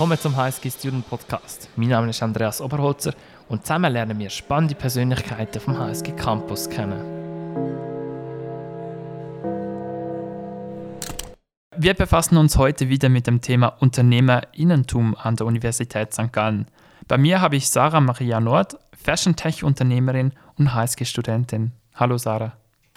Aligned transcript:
willkommen 0.00 0.18
zum 0.18 0.34
HSG 0.34 0.70
Student 0.70 1.10
Podcast. 1.10 1.68
Mein 1.76 1.90
Name 1.90 2.08
ist 2.08 2.22
Andreas 2.22 2.62
Oberholzer 2.62 3.12
und 3.50 3.66
zusammen 3.66 3.92
lernen 3.92 4.18
wir 4.18 4.30
spannende 4.30 4.74
Persönlichkeiten 4.74 5.60
vom 5.60 5.78
HSG 5.78 6.12
Campus 6.12 6.70
kennen. 6.70 6.98
Wir 11.76 11.92
befassen 11.92 12.38
uns 12.38 12.56
heute 12.56 12.88
wieder 12.88 13.10
mit 13.10 13.26
dem 13.26 13.42
Thema 13.42 13.76
Unternehmerinnentum 13.78 15.16
an 15.16 15.36
der 15.36 15.46
Universität 15.46 16.14
St. 16.14 16.32
Gallen. 16.32 16.64
Bei 17.06 17.18
mir 17.18 17.42
habe 17.42 17.56
ich 17.56 17.68
Sarah 17.68 18.00
Maria 18.00 18.40
Nord, 18.40 18.78
Fashion-Tech-Unternehmerin 19.04 20.32
und 20.56 20.72
HSG-Studentin. 20.72 21.72
Hallo 21.94 22.16
Sarah. 22.16 22.54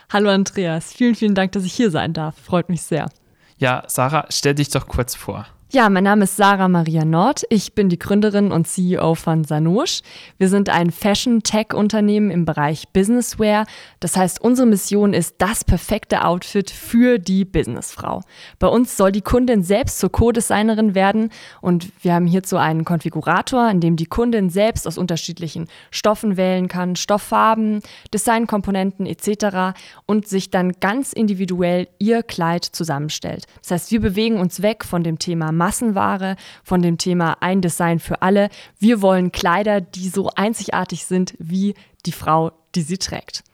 Hallo 0.09 0.29
Andreas, 0.29 0.93
vielen, 0.93 1.15
vielen 1.15 1.35
Dank, 1.35 1.51
dass 1.51 1.65
ich 1.65 1.73
hier 1.73 1.91
sein 1.91 2.13
darf. 2.13 2.35
Freut 2.37 2.69
mich 2.69 2.81
sehr. 2.81 3.09
Ja, 3.57 3.83
Sarah, 3.87 4.27
stell 4.29 4.55
dich 4.55 4.69
doch 4.69 4.87
kurz 4.87 5.15
vor. 5.15 5.45
Ja, 5.75 5.89
mein 5.89 6.03
Name 6.03 6.25
ist 6.25 6.37
Sarah 6.37 6.67
Maria 6.67 7.03
Nord. 7.03 7.45
Ich 7.49 7.73
bin 7.73 7.89
die 7.89 7.97
Gründerin 7.97 8.51
und 8.51 8.67
CEO 8.67 9.15
von 9.15 9.43
Sanosh. 9.43 10.01
Wir 10.37 10.47
sind 10.47 10.69
ein 10.69 10.91
Fashion-Tech-Unternehmen 10.91 12.29
im 12.29 12.45
Bereich 12.45 12.89
Businesswear. 12.89 13.65
Das 13.99 14.15
heißt, 14.15 14.39
unsere 14.39 14.67
Mission 14.67 15.15
ist 15.15 15.33
das 15.39 15.63
perfekte 15.63 16.25
Outfit 16.25 16.69
für 16.69 17.17
die 17.17 17.43
Businessfrau. 17.43 18.21
Bei 18.59 18.67
uns 18.67 18.95
soll 18.95 19.11
die 19.11 19.23
Kundin 19.23 19.63
selbst 19.63 19.97
zur 19.97 20.11
Co-Designerin 20.11 20.93
werden 20.93 21.31
und 21.59 21.91
wir 22.03 22.13
haben 22.13 22.27
hierzu 22.27 22.57
einen 22.57 22.85
Konfigurator, 22.85 23.67
in 23.71 23.79
dem 23.79 23.95
die 23.95 24.05
Kundin 24.05 24.51
selbst 24.51 24.87
aus 24.87 24.99
unterschiedlichen 24.99 25.67
Stoffen 25.89 26.37
wählen 26.37 26.67
kann, 26.67 26.95
Stofffarben, 26.95 27.81
Designkomponenten 28.13 29.07
etc. 29.07 29.75
und 30.05 30.27
sich 30.27 30.51
dann 30.51 30.73
ganz 30.73 31.13
individuell 31.13 31.87
ihr 31.97 32.21
Kleid 32.21 32.63
zusammenstellt. 32.63 33.47
Das 33.63 33.71
heißt, 33.71 33.91
wir 33.91 34.01
bewegen 34.01 34.37
uns 34.37 34.61
weg 34.61 34.85
von 34.85 35.03
dem 35.03 35.17
Thema 35.17 35.51
Massenware, 35.63 36.35
von 36.61 36.81
dem 36.81 36.97
Thema 36.97 37.37
ein 37.39 37.61
Design 37.61 37.99
für 37.99 38.21
alle. 38.21 38.49
Wir 38.79 39.01
wollen 39.01 39.31
Kleider, 39.31 39.79
die 39.79 40.09
so 40.09 40.29
einzigartig 40.35 41.05
sind 41.05 41.35
wie 41.39 41.73
die 42.05 42.11
Frau, 42.11 42.51
die 42.75 42.81
sie 42.81 42.97
trägt. 42.97 43.45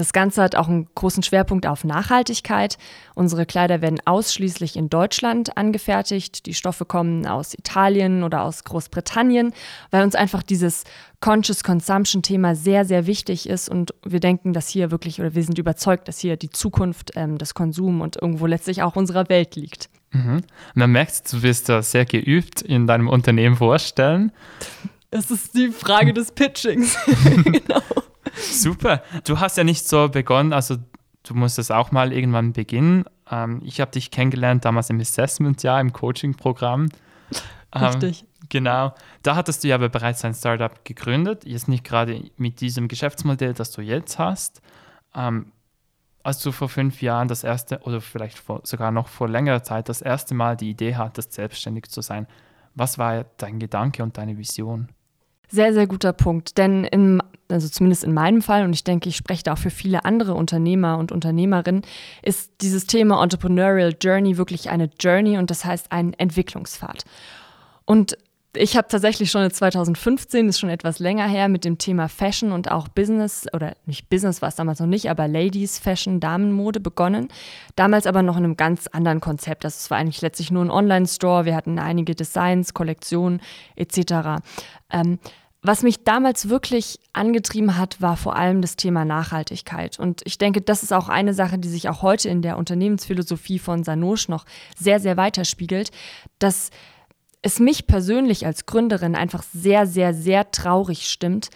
Das 0.00 0.14
Ganze 0.14 0.42
hat 0.42 0.56
auch 0.56 0.68
einen 0.68 0.88
großen 0.94 1.22
Schwerpunkt 1.22 1.66
auf 1.66 1.84
Nachhaltigkeit. 1.84 2.78
Unsere 3.14 3.44
Kleider 3.44 3.82
werden 3.82 4.00
ausschließlich 4.06 4.76
in 4.76 4.88
Deutschland 4.88 5.58
angefertigt. 5.58 6.46
Die 6.46 6.54
Stoffe 6.54 6.86
kommen 6.86 7.26
aus 7.26 7.52
Italien 7.52 8.22
oder 8.22 8.44
aus 8.44 8.64
Großbritannien, 8.64 9.52
weil 9.90 10.02
uns 10.02 10.14
einfach 10.14 10.42
dieses 10.42 10.84
Conscious 11.20 11.62
Consumption 11.62 12.22
Thema 12.22 12.54
sehr, 12.54 12.86
sehr 12.86 13.06
wichtig 13.06 13.46
ist. 13.46 13.68
Und 13.68 13.92
wir 14.02 14.20
denken, 14.20 14.54
dass 14.54 14.68
hier 14.68 14.90
wirklich, 14.90 15.20
oder 15.20 15.34
wir 15.34 15.44
sind 15.44 15.58
überzeugt, 15.58 16.08
dass 16.08 16.18
hier 16.18 16.38
die 16.38 16.48
Zukunft 16.48 17.10
ähm, 17.16 17.36
des 17.36 17.52
Konsums 17.52 18.02
und 18.02 18.16
irgendwo 18.16 18.46
letztlich 18.46 18.82
auch 18.82 18.96
unserer 18.96 19.28
Welt 19.28 19.54
liegt. 19.54 19.90
Mhm. 20.12 20.42
Man 20.74 20.90
merkt, 20.90 21.32
du 21.32 21.40
bist 21.40 21.68
da 21.68 21.82
sehr 21.82 22.04
geübt 22.04 22.62
in 22.62 22.86
deinem 22.86 23.08
Unternehmen 23.08 23.56
vorstellen. 23.56 24.32
Es 25.10 25.30
ist 25.30 25.54
die 25.54 25.68
Frage 25.68 26.12
des 26.12 26.32
Pitchings. 26.32 26.96
genau. 27.44 27.82
Super. 28.34 29.02
Du 29.24 29.40
hast 29.40 29.56
ja 29.56 29.64
nicht 29.64 29.86
so 29.86 30.08
begonnen, 30.08 30.52
also 30.52 30.76
du 31.24 31.34
musstest 31.34 31.72
auch 31.72 31.90
mal 31.92 32.12
irgendwann 32.12 32.52
beginnen. 32.52 33.04
Ähm, 33.30 33.60
ich 33.64 33.80
habe 33.80 33.90
dich 33.90 34.10
kennengelernt 34.10 34.64
damals 34.64 34.90
im 34.90 35.00
Assessment-Jahr, 35.00 35.80
im 35.80 35.92
Coaching-Programm. 35.92 36.88
Ähm, 37.74 37.82
Richtig. 37.82 38.24
Genau. 38.48 38.94
Da 39.22 39.36
hattest 39.36 39.62
du 39.62 39.68
ja 39.68 39.76
aber 39.76 39.88
bereits 39.88 40.24
ein 40.24 40.34
Startup 40.34 40.84
gegründet. 40.84 41.44
Jetzt 41.44 41.68
nicht 41.68 41.84
gerade 41.84 42.24
mit 42.36 42.60
diesem 42.60 42.88
Geschäftsmodell, 42.88 43.52
das 43.52 43.70
du 43.70 43.82
jetzt 43.82 44.18
hast. 44.18 44.60
Ähm, 45.14 45.52
als 46.22 46.40
du 46.40 46.52
vor 46.52 46.68
fünf 46.68 47.02
Jahren 47.02 47.28
das 47.28 47.44
erste, 47.44 47.80
oder 47.80 48.00
vielleicht 48.00 48.38
vor, 48.38 48.60
sogar 48.64 48.90
noch 48.90 49.08
vor 49.08 49.28
längerer 49.28 49.62
Zeit, 49.62 49.88
das 49.88 50.02
erste 50.02 50.34
Mal 50.34 50.56
die 50.56 50.70
Idee 50.70 50.96
hattest, 50.96 51.32
selbstständig 51.32 51.88
zu 51.88 52.00
sein, 52.02 52.26
was 52.74 52.98
war 52.98 53.24
dein 53.36 53.58
Gedanke 53.58 54.02
und 54.02 54.16
deine 54.18 54.38
Vision? 54.38 54.88
Sehr, 55.48 55.72
sehr 55.74 55.86
guter 55.86 56.12
Punkt. 56.12 56.58
Denn 56.58 56.84
in, 56.84 57.20
also 57.48 57.68
zumindest 57.68 58.04
in 58.04 58.14
meinem 58.14 58.42
Fall, 58.42 58.64
und 58.64 58.72
ich 58.72 58.84
denke, 58.84 59.08
ich 59.08 59.16
spreche 59.16 59.42
da 59.42 59.54
auch 59.54 59.58
für 59.58 59.70
viele 59.70 60.04
andere 60.04 60.34
Unternehmer 60.34 60.98
und 60.98 61.10
Unternehmerinnen, 61.10 61.82
ist 62.22 62.52
dieses 62.60 62.86
Thema 62.86 63.22
Entrepreneurial 63.22 63.96
Journey 64.00 64.36
wirklich 64.36 64.70
eine 64.70 64.90
Journey 65.00 65.38
und 65.38 65.50
das 65.50 65.64
heißt 65.64 65.90
ein 65.90 66.14
Entwicklungspfad. 66.14 67.04
Und 67.84 68.16
ich 68.54 68.76
habe 68.76 68.88
tatsächlich 68.88 69.30
schon 69.30 69.48
2015, 69.48 70.48
ist 70.48 70.58
schon 70.58 70.70
etwas 70.70 70.98
länger 70.98 71.28
her, 71.28 71.48
mit 71.48 71.64
dem 71.64 71.78
Thema 71.78 72.08
Fashion 72.08 72.52
und 72.52 72.70
auch 72.70 72.88
Business, 72.88 73.46
oder 73.52 73.74
nicht 73.86 74.08
Business 74.08 74.42
war 74.42 74.48
es 74.48 74.56
damals 74.56 74.80
noch 74.80 74.86
nicht, 74.86 75.08
aber 75.08 75.28
Ladies 75.28 75.78
Fashion, 75.78 76.18
Damenmode 76.18 76.80
begonnen. 76.80 77.28
Damals 77.76 78.06
aber 78.06 78.22
noch 78.22 78.36
in 78.36 78.44
einem 78.44 78.56
ganz 78.56 78.86
anderen 78.88 79.20
Konzept. 79.20 79.62
Das 79.64 79.90
war 79.90 79.98
eigentlich 79.98 80.20
letztlich 80.20 80.50
nur 80.50 80.64
ein 80.64 80.70
Online-Store. 80.70 81.44
Wir 81.44 81.54
hatten 81.54 81.78
einige 81.78 82.14
Designs, 82.14 82.74
Kollektionen 82.74 83.40
etc. 83.76 84.42
Ähm, 84.90 85.18
was 85.62 85.82
mich 85.82 86.04
damals 86.04 86.48
wirklich 86.48 86.98
angetrieben 87.12 87.76
hat, 87.76 88.00
war 88.00 88.16
vor 88.16 88.34
allem 88.34 88.62
das 88.62 88.76
Thema 88.76 89.04
Nachhaltigkeit. 89.04 89.98
Und 89.98 90.22
ich 90.24 90.38
denke, 90.38 90.62
das 90.62 90.82
ist 90.82 90.92
auch 90.92 91.10
eine 91.10 91.34
Sache, 91.34 91.58
die 91.58 91.68
sich 91.68 91.88
auch 91.90 92.00
heute 92.02 92.30
in 92.30 92.40
der 92.40 92.56
Unternehmensphilosophie 92.56 93.58
von 93.58 93.84
Sanosh 93.84 94.28
noch 94.28 94.46
sehr, 94.76 95.00
sehr 95.00 95.18
weiterspiegelt, 95.18 95.90
dass 96.38 96.70
es 97.42 97.58
mich 97.58 97.86
persönlich 97.86 98.46
als 98.46 98.66
Gründerin 98.66 99.14
einfach 99.14 99.42
sehr, 99.42 99.86
sehr, 99.86 100.14
sehr 100.14 100.50
traurig 100.50 101.08
stimmt, 101.08 101.50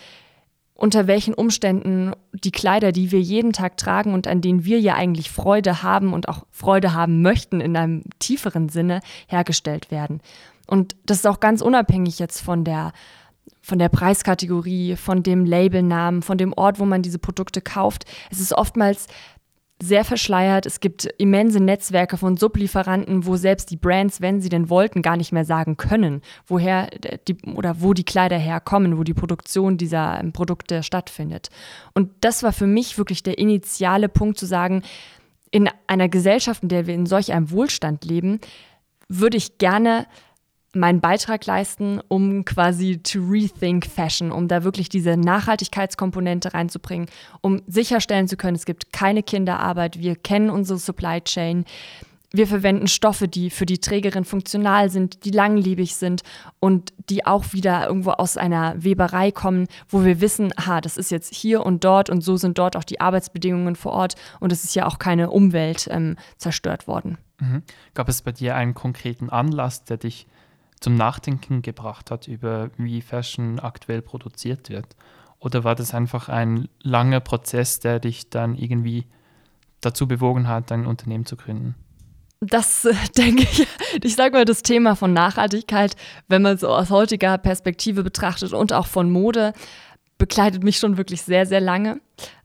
unter 0.75 1.07
welchen 1.07 1.35
Umständen 1.35 2.13
die 2.33 2.51
Kleider, 2.51 2.91
die 2.91 3.13
wir 3.13 3.21
jeden 3.21 3.53
Tag 3.53 3.77
tragen 3.77 4.13
und 4.13 4.27
an 4.27 4.41
denen 4.41 4.65
wir 4.65 4.81
ja 4.81 4.95
eigentlich 4.95 5.31
Freude 5.31 5.83
haben 5.83 6.13
und 6.13 6.29
auch 6.29 6.47
Freude 6.51 6.95
haben 6.95 7.23
möchten 7.23 7.61
in 7.61 7.77
einem 7.77 8.03
tieferen 8.19 8.69
Sinne, 8.69 9.01
hergestellt 9.29 9.91
werden. 9.91 10.21
Und 10.67 10.97
das 11.07 11.19
ist 11.19 11.27
auch 11.27 11.41
ganz 11.41 11.61
unabhängig 11.61 12.19
jetzt 12.19 12.41
von 12.41 12.65
der 12.65 12.93
von 13.61 13.79
der 13.79 13.89
Preiskategorie, 13.89 14.95
von 14.95 15.23
dem 15.23 15.47
Labelnamen, 15.47 16.21
von 16.21 16.37
dem 16.37 16.53
Ort, 16.53 16.79
wo 16.79 16.85
man 16.85 17.01
diese 17.01 17.19
Produkte 17.19 17.63
kauft. 17.63 18.05
Es 18.31 18.39
ist 18.39 18.53
oftmals 18.53 19.07
sehr 19.85 20.05
verschleiert. 20.05 20.65
Es 20.67 20.81
gibt 20.81 21.05
immense 21.19 21.61
Netzwerke 21.61 22.17
von 22.17 22.37
Sublieferanten, 22.37 23.27
wo 23.27 23.37
selbst 23.37 23.71
die 23.71 23.77
Brands, 23.77 24.21
wenn 24.21 24.41
sie 24.41 24.49
denn 24.49 24.71
wollten, 24.71 25.03
gar 25.03 25.17
nicht 25.17 25.33
mehr 25.33 25.45
sagen 25.45 25.77
können, 25.77 26.23
woher 26.47 26.89
die 27.29 27.37
oder 27.55 27.81
wo 27.81 27.93
die 27.93 28.05
Kleider 28.05 28.39
herkommen, 28.39 28.97
wo 28.99 29.05
die 29.05 29.15
Produktion 29.15 29.77
dieser 29.77 30.19
ähm, 30.21 30.33
Produkte 30.33 30.83
stattfindet. 30.83 31.51
Und 31.93 32.11
das 32.21 32.43
war 32.43 32.53
für 32.53 32.67
mich 32.67 32.97
wirklich 32.97 33.23
der 33.23 33.39
initiale 33.39 34.09
Punkt 34.09 34.39
zu 34.39 34.47
sagen, 34.47 34.83
in 35.51 35.69
einer 35.87 36.09
Gesellschaft, 36.09 36.63
in 36.63 36.69
der 36.69 36.87
wir 36.87 36.95
in 36.95 37.07
solch 37.07 37.33
einem 37.33 37.51
Wohlstand 37.51 38.05
leben, 38.05 38.41
würde 39.09 39.37
ich 39.37 39.59
gerne 39.59 40.07
meinen 40.75 41.01
Beitrag 41.01 41.47
leisten, 41.47 42.01
um 42.09 42.45
quasi 42.45 42.99
to 42.99 43.21
rethink 43.21 43.87
Fashion, 43.87 44.33
um 44.33 44.49
da 44.49 44.65
wirklich 44.65 44.89
diese 44.89 45.17
Nachhaltigkeitskomponente 45.17 46.55
reinzubringen, 46.55 47.09
um 47.41 47.63
sicherstellen 47.67 48.29
zu 48.29 48.37
können, 48.37 48.57
es 48.57 48.67
gibt 48.67 48.93
keine 48.93 49.23
Kinderarbeit, 49.23 49.99
wir 49.99 50.17
kennen 50.17 50.51
unsere 50.51 50.79
Supply 50.79 51.21
Chain. 51.21 51.65
Wir 52.33 52.49
verwenden 52.49 52.89
Stoffe, 52.89 53.29
die 53.29 53.49
für 53.49 53.65
die 53.65 53.79
Trägerin 53.79 54.25
funktional 54.25 54.91
sind, 54.91 55.25
die 55.25 55.31
langlebig 55.31 55.95
sind 55.95 56.23
und 56.59 56.93
die 57.09 57.25
auch 57.27 57.53
wieder 57.53 57.87
irgendwo 57.87 58.11
aus 58.11 58.37
einer 58.37 58.75
Weberei 58.83 59.31
kommen, 59.31 59.69
wo 59.89 60.05
wir 60.05 60.21
wissen, 60.21 60.53
aha, 60.57 60.81
das 60.81 60.97
ist 60.97 61.13
jetzt 61.13 61.33
hier 61.33 61.65
und 61.65 61.85
dort 61.85 62.11
und 62.11 62.23
so 62.23 62.37
sind 62.37 62.59
dort 62.59 62.75
auch 62.75 62.83
die 62.83 63.01
Arbeitsbedingungen 63.01 63.77
vor 63.77 63.93
Ort 63.93 64.17
und 64.41 64.51
es 64.51 64.65
ist 64.65 64.75
ja 64.75 64.85
auch 64.87 64.99
keine 64.99 65.31
Umwelt 65.31 65.87
ähm, 65.93 66.17
zerstört 66.37 66.89
worden. 66.89 67.19
Mhm. 67.39 67.63
Gab 67.95 68.09
es 68.09 68.21
bei 68.21 68.33
dir 68.33 68.57
einen 68.57 68.75
konkreten 68.75 69.31
Anlass, 69.31 69.85
der 69.85 69.99
dich 69.99 70.27
zum 70.85 70.97
Nachdenken 70.97 71.63
gebracht 71.63 72.11
hat 72.11 72.29
über, 72.29 72.71
wie 72.77 73.01
Fashion 73.01 73.59
aktuell 73.59 74.03
produziert 74.03 74.69
wird? 74.69 74.85
Oder 75.39 75.65
war 75.65 75.75
das 75.75 75.95
einfach 75.95 76.29
ein 76.29 76.69
langer 76.83 77.21
Prozess, 77.21 77.81
der 77.81 78.01
dich 78.01 78.29
dann 78.29 78.55
irgendwie 78.55 79.07
dazu 79.81 80.07
bewogen 80.07 80.47
hat, 80.47 80.71
ein 80.73 80.85
Unternehmen 80.85 81.25
zu 81.25 81.37
gründen? 81.37 81.75
Das 82.41 82.85
äh, 82.85 82.93
denke 83.17 83.45
ich, 83.45 83.67
ich 84.03 84.15
sage 84.15 84.37
mal, 84.37 84.45
das 84.45 84.63
Thema 84.63 84.95
von 84.95 85.15
Nachhaltigkeit, 85.15 85.97
wenn 86.29 86.43
man 86.43 86.59
so 86.59 86.69
aus 86.69 86.91
heutiger 86.91 87.39
Perspektive 87.39 88.03
betrachtet 88.03 88.53
und 88.53 88.75
auch 88.75 88.87
von 88.87 89.11
Mode, 89.11 89.55
begleitet 90.19 90.63
mich 90.63 90.77
schon 90.77 90.99
wirklich 90.99 91.23
sehr, 91.23 91.47
sehr 91.47 91.63
lange. 91.63 91.99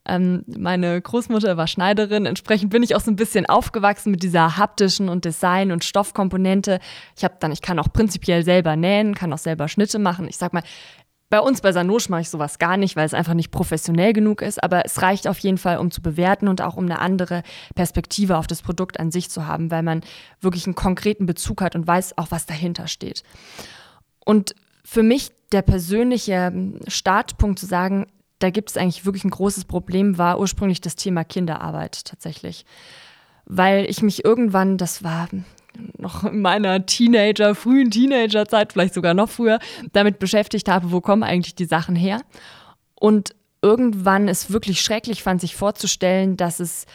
Ähm, 0.10 0.44
meine 0.48 1.00
Großmutter 1.00 1.56
war 1.56 1.68
Schneiderin, 1.68 2.26
entsprechend 2.26 2.72
bin 2.72 2.82
ich 2.82 2.96
auch 2.96 3.02
so 3.02 3.12
ein 3.12 3.16
bisschen 3.16 3.46
aufgewachsen 3.46 4.10
mit 4.12 4.24
dieser 4.24 4.58
haptischen 4.58 5.08
und 5.08 5.24
Design- 5.24 5.72
und 5.72 5.84
Stoffkomponente. 5.84 6.80
Ich 7.16 7.24
habe 7.24 7.36
dann, 7.40 7.52
ich 7.52 7.62
kann 7.62 7.78
auch 7.78 7.94
prinzipiell 7.94 8.44
selber 8.44 8.76
nähen, 8.76 9.14
kann 9.14 9.32
auch 9.32 9.38
selber 9.38 9.68
Schnitte 9.68 10.00
machen. 10.00 10.28
Ich 10.28 10.38
sag 10.38 10.52
mal, 10.52 10.64
bei 11.30 11.40
uns 11.40 11.62
bei 11.62 11.72
Sanosch 11.72 12.10
mache 12.10 12.22
ich 12.22 12.30
sowas 12.30 12.58
gar 12.58 12.76
nicht, 12.76 12.96
weil 12.96 13.06
es 13.06 13.14
einfach 13.14 13.36
nicht 13.36 13.52
professionell 13.52 14.14
genug 14.14 14.42
ist, 14.42 14.64
aber 14.64 14.84
es 14.86 15.00
reicht 15.04 15.28
auf 15.28 15.38
jeden 15.40 15.60
Fall, 15.60 15.78
um 15.78 15.92
zu 15.92 16.02
bewerten 16.02 16.48
und 16.48 16.60
auch 16.62 16.76
um 16.76 16.86
eine 16.86 17.00
andere 17.00 17.44
Perspektive 17.76 18.38
auf 18.38 18.48
das 18.48 18.64
Produkt 18.64 19.00
an 19.00 19.12
sich 19.12 19.30
zu 19.30 19.46
haben, 19.46 19.70
weil 19.70 19.84
man 19.84 20.02
wirklich 20.42 20.66
einen 20.66 20.74
konkreten 20.74 21.28
Bezug 21.28 21.62
hat 21.62 21.76
und 21.76 21.86
weiß 21.86 22.18
auch, 22.18 22.32
was 22.32 22.48
dahinter 22.48 22.88
steht. 22.88 23.22
Und 24.26 24.56
für 24.84 25.04
mich 25.04 25.30
der 25.52 25.62
persönliche 25.62 26.34
ähm, 26.34 26.80
Startpunkt 26.88 27.60
zu 27.60 27.68
sagen, 27.68 28.08
da 28.40 28.50
gibt 28.50 28.70
es 28.70 28.78
eigentlich 28.78 29.06
wirklich 29.06 29.26
ein 29.26 29.30
großes 29.30 29.66
Problem, 29.66 30.18
war 30.18 30.40
ursprünglich 30.40 30.82
das 30.82 30.96
Thema 30.96 31.24
Kinderarbeit 31.24 32.06
tatsächlich. 32.06 32.66
Weil 33.46 33.86
ich 33.90 34.02
mich 34.02 34.24
irgendwann, 34.24 34.78
das 34.78 35.04
war 35.04 35.28
noch 35.98 36.24
in 36.24 36.42
meiner 36.42 36.86
Teenager, 36.86 37.56
frühen 37.56 37.92
Teenagerzeit, 37.92 38.74
vielleicht 38.74 38.94
sogar 38.94 39.14
noch 39.14 39.30
früher, 39.30 39.60
damit 39.94 40.20
beschäftigt 40.20 40.70
habe, 40.70 40.92
wo 40.92 41.02
kommen 41.02 41.24
eigentlich 41.24 41.56
die 41.56 41.66
Sachen 41.66 41.96
her. 41.96 42.22
Und 42.96 43.36
irgendwann 43.62 44.28
es 44.28 44.52
wirklich 44.52 44.82
schrecklich 44.82 45.24
fand, 45.24 45.42
sich 45.42 45.56
vorzustellen, 45.56 46.38
dass 46.38 46.60
es 46.60 46.86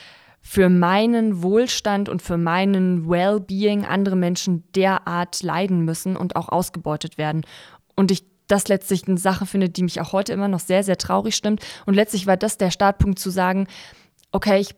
für 0.41 0.69
meinen 0.69 1.43
Wohlstand 1.43 2.09
und 2.09 2.21
für 2.21 2.37
meinen 2.37 3.09
Well-being 3.09 3.87
andere 3.87 4.17
Menschen 4.17 4.65
derart 4.75 5.43
leiden 5.43 5.85
müssen 5.85 6.17
und 6.17 6.37
auch 6.37 6.51
ausgebeutet 6.51 7.17
werden. 7.17 7.47
Und 7.97 8.11
ich 8.11 8.25
das 8.55 8.69
letztlich 8.69 9.07
eine 9.07 9.19
Sache 9.19 9.47
finde, 9.47 9.69
die 9.69 9.83
mich 9.83 10.01
auch 10.01 10.13
heute 10.13 10.33
immer 10.33 10.49
noch 10.49 10.61
sehr, 10.61 10.83
sehr 10.83 10.97
traurig 10.97 11.35
stimmt. 11.35 11.61
Und 11.87 11.95
letztlich 11.95 12.27
war 12.27 12.37
das 12.37 12.59
der 12.59 12.71
Startpunkt 12.71 13.19
zu 13.19 13.31
sagen, 13.31 13.67
okay, 14.33 14.61
ich 14.61 14.75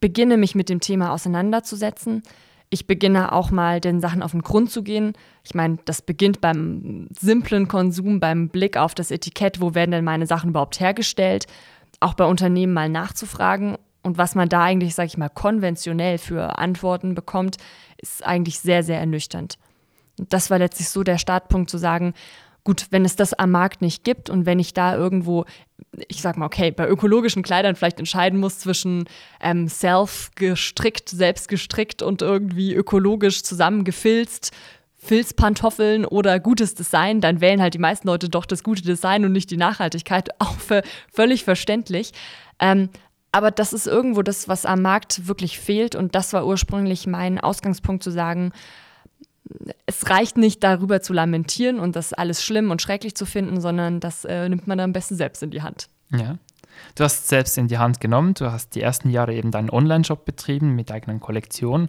beginne 0.00 0.36
mich 0.36 0.54
mit 0.54 0.68
dem 0.68 0.80
Thema 0.80 1.12
auseinanderzusetzen. 1.12 2.22
Ich 2.70 2.86
beginne 2.86 3.32
auch 3.32 3.50
mal 3.50 3.80
den 3.80 4.00
Sachen 4.00 4.22
auf 4.22 4.32
den 4.32 4.42
Grund 4.42 4.70
zu 4.70 4.82
gehen. 4.82 5.12
Ich 5.44 5.54
meine, 5.54 5.78
das 5.84 6.02
beginnt 6.02 6.40
beim 6.40 7.08
simplen 7.10 7.68
Konsum, 7.68 8.18
beim 8.18 8.48
Blick 8.48 8.76
auf 8.76 8.94
das 8.94 9.10
Etikett, 9.10 9.60
wo 9.60 9.74
werden 9.74 9.90
denn 9.90 10.04
meine 10.04 10.26
Sachen 10.26 10.50
überhaupt 10.50 10.80
hergestellt, 10.80 11.46
auch 12.00 12.14
bei 12.14 12.24
Unternehmen 12.24 12.72
mal 12.72 12.88
nachzufragen 12.88 13.76
und 14.02 14.18
was 14.18 14.34
man 14.34 14.48
da 14.48 14.62
eigentlich, 14.62 14.94
sage 14.94 15.06
ich 15.06 15.16
mal, 15.16 15.28
konventionell 15.28 16.18
für 16.18 16.58
Antworten 16.58 17.14
bekommt, 17.14 17.56
ist 17.98 18.24
eigentlich 18.24 18.58
sehr, 18.58 18.82
sehr 18.82 18.98
ernüchternd. 18.98 19.58
Und 20.18 20.32
das 20.32 20.50
war 20.50 20.58
letztlich 20.58 20.88
so 20.88 21.02
der 21.02 21.18
Startpunkt 21.18 21.70
zu 21.70 21.78
sagen, 21.78 22.14
gut, 22.64 22.86
wenn 22.90 23.04
es 23.04 23.16
das 23.16 23.34
am 23.34 23.50
Markt 23.50 23.82
nicht 23.82 24.04
gibt 24.04 24.30
und 24.30 24.46
wenn 24.46 24.58
ich 24.58 24.72
da 24.72 24.96
irgendwo, 24.96 25.44
ich 26.08 26.22
sag 26.22 26.36
mal, 26.36 26.46
okay, 26.46 26.70
bei 26.70 26.88
ökologischen 26.88 27.42
Kleidern 27.42 27.74
vielleicht 27.74 27.98
entscheiden 27.98 28.38
muss 28.38 28.58
zwischen 28.58 29.08
ähm, 29.40 29.68
self-gestrickt, 29.68 31.08
selbst 31.08 31.48
gestrickt 31.48 32.02
und 32.02 32.22
irgendwie 32.22 32.74
ökologisch 32.74 33.42
zusammengefilzt, 33.42 34.52
Filzpantoffeln 34.96 36.04
oder 36.04 36.38
gutes 36.38 36.76
Design, 36.76 37.20
dann 37.20 37.40
wählen 37.40 37.60
halt 37.60 37.74
die 37.74 37.78
meisten 37.78 38.06
Leute 38.06 38.28
doch 38.28 38.46
das 38.46 38.62
gute 38.62 38.82
Design 38.82 39.24
und 39.24 39.32
nicht 39.32 39.50
die 39.50 39.56
Nachhaltigkeit. 39.56 40.28
Auch 40.38 40.56
für 40.58 40.82
völlig 41.12 41.42
verständlich. 41.42 42.12
Ähm, 42.60 42.88
aber 43.32 43.50
das 43.50 43.72
ist 43.72 43.88
irgendwo 43.88 44.22
das, 44.22 44.46
was 44.46 44.64
am 44.64 44.82
Markt 44.82 45.26
wirklich 45.26 45.58
fehlt. 45.58 45.96
Und 45.96 46.14
das 46.14 46.32
war 46.32 46.46
ursprünglich 46.46 47.08
mein 47.08 47.40
Ausgangspunkt 47.40 48.04
zu 48.04 48.10
sagen, 48.10 48.52
es 49.86 50.08
reicht 50.08 50.36
nicht 50.36 50.62
darüber 50.62 51.02
zu 51.02 51.12
lamentieren 51.12 51.78
und 51.80 51.96
das 51.96 52.12
alles 52.12 52.44
schlimm 52.44 52.70
und 52.70 52.82
schrecklich 52.82 53.14
zu 53.14 53.26
finden, 53.26 53.60
sondern 53.60 54.00
das 54.00 54.24
äh, 54.24 54.48
nimmt 54.48 54.66
man 54.66 54.78
dann 54.78 54.90
am 54.90 54.92
besten 54.92 55.16
selbst 55.16 55.42
in 55.42 55.50
die 55.50 55.62
Hand. 55.62 55.88
Ja. 56.10 56.38
Du 56.94 57.04
hast 57.04 57.28
selbst 57.28 57.58
in 57.58 57.68
die 57.68 57.78
Hand 57.78 58.00
genommen. 58.00 58.34
Du 58.34 58.50
hast 58.50 58.74
die 58.74 58.82
ersten 58.82 59.10
Jahre 59.10 59.34
eben 59.34 59.50
deinen 59.50 59.70
Online-Shop 59.70 60.24
betrieben 60.24 60.74
mit 60.74 60.90
eigenen 60.90 61.20
Kollektionen. 61.20 61.88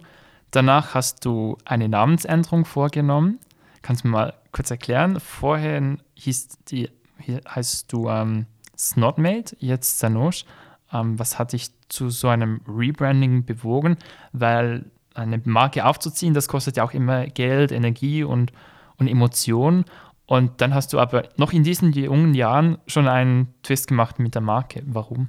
Danach 0.50 0.94
hast 0.94 1.24
du 1.24 1.58
eine 1.64 1.88
Namensänderung 1.88 2.64
vorgenommen. 2.64 3.38
Kannst 3.82 4.04
du 4.04 4.08
mir 4.08 4.12
mal 4.12 4.34
kurz 4.52 4.70
erklären? 4.70 5.18
Vorher 5.20 5.96
hieß 6.14 6.48
die, 6.68 6.90
heißt 7.26 7.92
du 7.92 8.08
ähm, 8.08 8.46
Snotmate, 8.78 9.56
jetzt 9.58 9.98
Sanosh. 9.98 10.44
Ähm, 10.92 11.18
was 11.18 11.38
hat 11.38 11.52
dich 11.52 11.70
zu 11.88 12.08
so 12.10 12.28
einem 12.28 12.60
Rebranding 12.68 13.44
bewogen? 13.44 13.96
Weil 14.32 14.84
eine 15.14 15.40
Marke 15.44 15.86
aufzuziehen, 15.86 16.34
das 16.34 16.48
kostet 16.48 16.76
ja 16.76 16.84
auch 16.84 16.92
immer 16.92 17.26
Geld, 17.26 17.72
Energie 17.72 18.24
und, 18.24 18.52
und 18.98 19.08
Emotionen. 19.08 19.84
Und 20.26 20.60
dann 20.60 20.74
hast 20.74 20.92
du 20.92 20.98
aber 20.98 21.24
noch 21.36 21.52
in 21.52 21.64
diesen 21.64 21.92
jungen 21.92 22.34
Jahren 22.34 22.78
schon 22.86 23.08
einen 23.08 23.54
Twist 23.62 23.88
gemacht 23.88 24.18
mit 24.18 24.34
der 24.34 24.42
Marke. 24.42 24.82
Warum? 24.86 25.28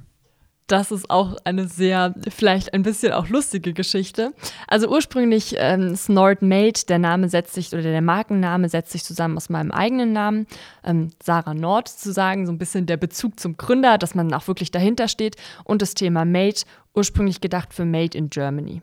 Das 0.68 0.90
ist 0.90 1.10
auch 1.10 1.36
eine 1.44 1.68
sehr, 1.68 2.12
vielleicht 2.28 2.74
ein 2.74 2.82
bisschen 2.82 3.12
auch 3.12 3.28
lustige 3.28 3.72
Geschichte. 3.72 4.32
Also 4.66 4.88
ursprünglich 4.88 5.54
ähm, 5.58 5.94
Snort 5.94 6.42
Made, 6.42 6.80
der 6.88 6.98
Name 6.98 7.28
setzt 7.28 7.54
sich, 7.54 7.72
oder 7.72 7.82
der 7.82 8.02
Markenname 8.02 8.68
setzt 8.68 8.90
sich 8.90 9.04
zusammen 9.04 9.36
aus 9.36 9.48
meinem 9.48 9.70
eigenen 9.70 10.12
Namen, 10.12 10.46
ähm, 10.82 11.10
Sarah 11.22 11.54
Nord 11.54 11.88
zu 11.88 12.12
sagen, 12.12 12.46
so 12.46 12.52
ein 12.52 12.58
bisschen 12.58 12.86
der 12.86 12.96
Bezug 12.96 13.38
zum 13.38 13.56
Gründer, 13.56 13.96
dass 13.96 14.16
man 14.16 14.34
auch 14.34 14.48
wirklich 14.48 14.72
dahinter 14.72 15.06
steht 15.06 15.36
und 15.62 15.82
das 15.82 15.94
Thema 15.94 16.24
Made, 16.24 16.62
ursprünglich 16.94 17.40
gedacht 17.40 17.72
für 17.72 17.84
Made 17.84 18.18
in 18.18 18.28
Germany. 18.28 18.82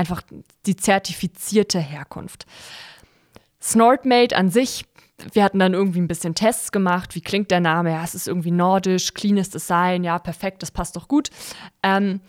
Einfach 0.00 0.22
die 0.64 0.76
zertifizierte 0.76 1.78
Herkunft. 1.78 2.46
Snortmate 3.60 4.34
an 4.34 4.48
sich 4.48 4.86
wir 5.32 5.44
hatten 5.44 5.58
dann 5.58 5.74
irgendwie 5.74 6.00
ein 6.00 6.08
bisschen 6.08 6.34
Tests 6.34 6.72
gemacht. 6.72 7.14
Wie 7.14 7.20
klingt 7.20 7.50
der 7.50 7.60
Name? 7.60 7.90
Ja, 7.90 8.02
es 8.02 8.14
ist 8.14 8.26
irgendwie 8.26 8.52
nordisch, 8.52 9.12
cleanes 9.12 9.50
Design. 9.50 10.02
Ja, 10.02 10.18
perfekt, 10.18 10.62
das 10.62 10.70
passt 10.70 10.96
doch 10.96 11.08
gut. 11.08 11.28
Ähm, 11.82 12.20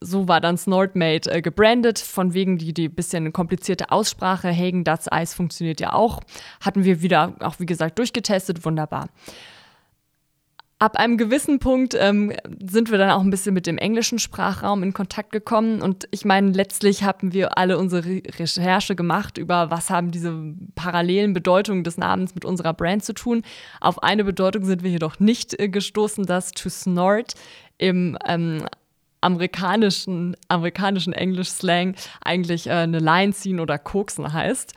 so 0.00 0.26
war 0.26 0.40
dann 0.40 0.58
Snortmate 0.58 1.30
äh, 1.30 1.42
gebrandet, 1.42 2.00
von 2.00 2.34
wegen 2.34 2.58
die, 2.58 2.74
die 2.74 2.88
bisschen 2.88 3.32
komplizierte 3.32 3.92
Aussprache. 3.92 4.50
Hagen 4.50 4.82
Dutz 4.82 5.06
Eis 5.08 5.32
funktioniert 5.32 5.80
ja 5.80 5.92
auch. 5.92 6.20
Hatten 6.60 6.82
wir 6.82 7.02
wieder, 7.02 7.36
auch 7.38 7.60
wie 7.60 7.66
gesagt, 7.66 8.00
durchgetestet, 8.00 8.64
wunderbar 8.64 9.08
ab 10.78 10.96
einem 10.96 11.16
gewissen 11.16 11.58
Punkt 11.58 11.94
ähm, 11.98 12.32
sind 12.68 12.90
wir 12.90 12.98
dann 12.98 13.10
auch 13.10 13.22
ein 13.22 13.30
bisschen 13.30 13.54
mit 13.54 13.66
dem 13.66 13.78
englischen 13.78 14.18
Sprachraum 14.18 14.82
in 14.82 14.92
Kontakt 14.92 15.32
gekommen. 15.32 15.82
Und 15.82 16.08
ich 16.10 16.24
meine, 16.24 16.50
letztlich 16.50 17.04
haben 17.04 17.32
wir 17.32 17.56
alle 17.56 17.78
unsere 17.78 18.04
Recherche 18.04 18.96
gemacht 18.96 19.38
über, 19.38 19.70
was 19.70 19.90
haben 19.90 20.10
diese 20.10 20.34
parallelen 20.74 21.32
Bedeutungen 21.32 21.84
des 21.84 21.96
Namens 21.96 22.34
mit 22.34 22.44
unserer 22.44 22.74
Brand 22.74 23.04
zu 23.04 23.14
tun. 23.14 23.42
Auf 23.80 24.02
eine 24.02 24.24
Bedeutung 24.24 24.64
sind 24.64 24.82
wir 24.82 24.90
jedoch 24.90 25.20
nicht 25.20 25.58
äh, 25.58 25.68
gestoßen, 25.68 26.26
dass 26.26 26.50
to 26.52 26.68
snort 26.68 27.34
im 27.78 28.18
ähm, 28.26 28.64
amerikanischen, 29.20 30.36
amerikanischen 30.48 31.12
Englisch-Slang 31.12 31.94
eigentlich 32.22 32.66
äh, 32.66 32.72
eine 32.72 32.98
Line 32.98 33.32
ziehen 33.32 33.60
oder 33.60 33.78
koksen 33.78 34.32
heißt. 34.32 34.74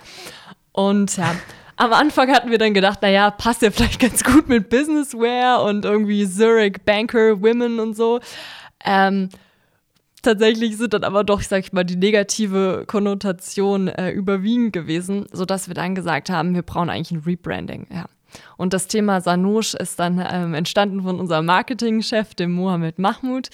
Und 0.71 1.17
ja 1.17 1.35
am 1.77 1.93
Anfang 1.93 2.29
hatten 2.31 2.51
wir 2.51 2.57
dann 2.57 2.73
gedacht, 2.73 3.01
naja, 3.01 3.31
passt 3.31 3.61
ja 3.61 3.71
vielleicht 3.71 3.99
ganz 3.99 4.23
gut 4.23 4.49
mit 4.49 4.69
Businesswear 4.69 5.63
und 5.63 5.85
irgendwie 5.85 6.27
Zurich 6.29 6.77
Banker 6.83 7.41
Women 7.41 7.79
und 7.79 7.95
so. 7.95 8.19
Ähm, 8.83 9.29
tatsächlich 10.21 10.77
sind 10.77 10.93
dann 10.93 11.03
aber 11.03 11.23
doch, 11.23 11.41
sag 11.41 11.59
ich 11.59 11.73
mal, 11.73 11.83
die 11.83 11.95
negative 11.95 12.83
Konnotation 12.87 13.87
äh, 13.87 14.09
überwiegend 14.09 14.73
gewesen, 14.73 15.25
sodass 15.31 15.67
wir 15.67 15.75
dann 15.75 15.95
gesagt 15.95 16.29
haben, 16.29 16.55
wir 16.55 16.63
brauchen 16.63 16.89
eigentlich 16.89 17.11
ein 17.11 17.23
Rebranding. 17.25 17.87
Ja. 17.91 18.05
Und 18.57 18.73
das 18.73 18.87
Thema 18.87 19.21
Sanosh 19.21 19.73
ist 19.73 19.99
dann 19.99 20.23
ähm, 20.29 20.53
entstanden 20.53 21.03
von 21.03 21.19
unserem 21.19 21.45
Marketingchef, 21.45 22.35
dem 22.35 22.51
Mohamed 22.51 22.99
Mahmoud, 22.99 23.49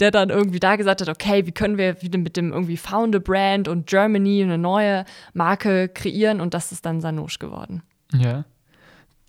der 0.00 0.10
dann 0.10 0.30
irgendwie 0.30 0.60
da 0.60 0.76
gesagt 0.76 1.00
hat, 1.00 1.08
okay, 1.08 1.46
wie 1.46 1.52
können 1.52 1.78
wir 1.78 2.02
wieder 2.02 2.18
mit 2.18 2.36
dem 2.36 2.52
irgendwie 2.52 2.76
Found 2.76 3.22
Brand 3.24 3.68
und 3.68 3.86
Germany 3.86 4.42
eine 4.42 4.58
neue 4.58 5.04
Marke 5.32 5.88
kreieren 5.88 6.40
und 6.40 6.54
das 6.54 6.72
ist 6.72 6.84
dann 6.86 7.00
Sanosh 7.00 7.38
geworden. 7.38 7.82
Ja. 8.12 8.44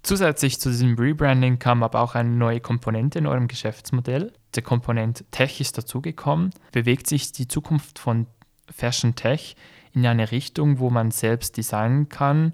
Zusätzlich 0.02 0.60
zu 0.60 0.70
diesem 0.70 0.96
Rebranding 0.96 1.60
kam 1.60 1.84
aber 1.84 2.00
auch 2.00 2.16
eine 2.16 2.30
neue 2.30 2.62
Komponente 2.62 3.20
in 3.20 3.28
eurem 3.28 3.48
Geschäftsmodell. 3.48 4.32
Der 4.56 4.64
Komponent 4.64 5.26
Tech 5.32 5.60
ist 5.60 5.78
dazugekommen. 5.78 6.52
Bewegt 6.72 7.08
sich 7.08 7.34
die 7.34 7.48
Zukunft 7.48 8.00
von 8.00 8.26
Fashion 8.74 9.16
Tech 9.16 9.56
in 9.94 10.06
eine 10.06 10.32
Richtung, 10.32 10.80
wo 10.80 10.90
man 10.90 11.12
selbst 11.12 11.58
designen 11.58 12.08
kann 12.08 12.54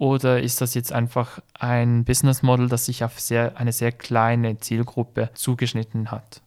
oder 0.00 0.40
ist 0.42 0.62
das 0.62 0.72
jetzt 0.72 0.94
einfach 0.94 1.40
ein 1.52 2.06
Business 2.06 2.42
Model, 2.42 2.70
das 2.70 2.86
sich 2.86 3.04
auf 3.04 3.20
sehr, 3.20 3.58
eine 3.58 3.70
sehr 3.70 3.92
kleine 3.92 4.58
Zielgruppe 4.58 5.28
zugeschnitten 5.34 6.10
hat? 6.10 6.40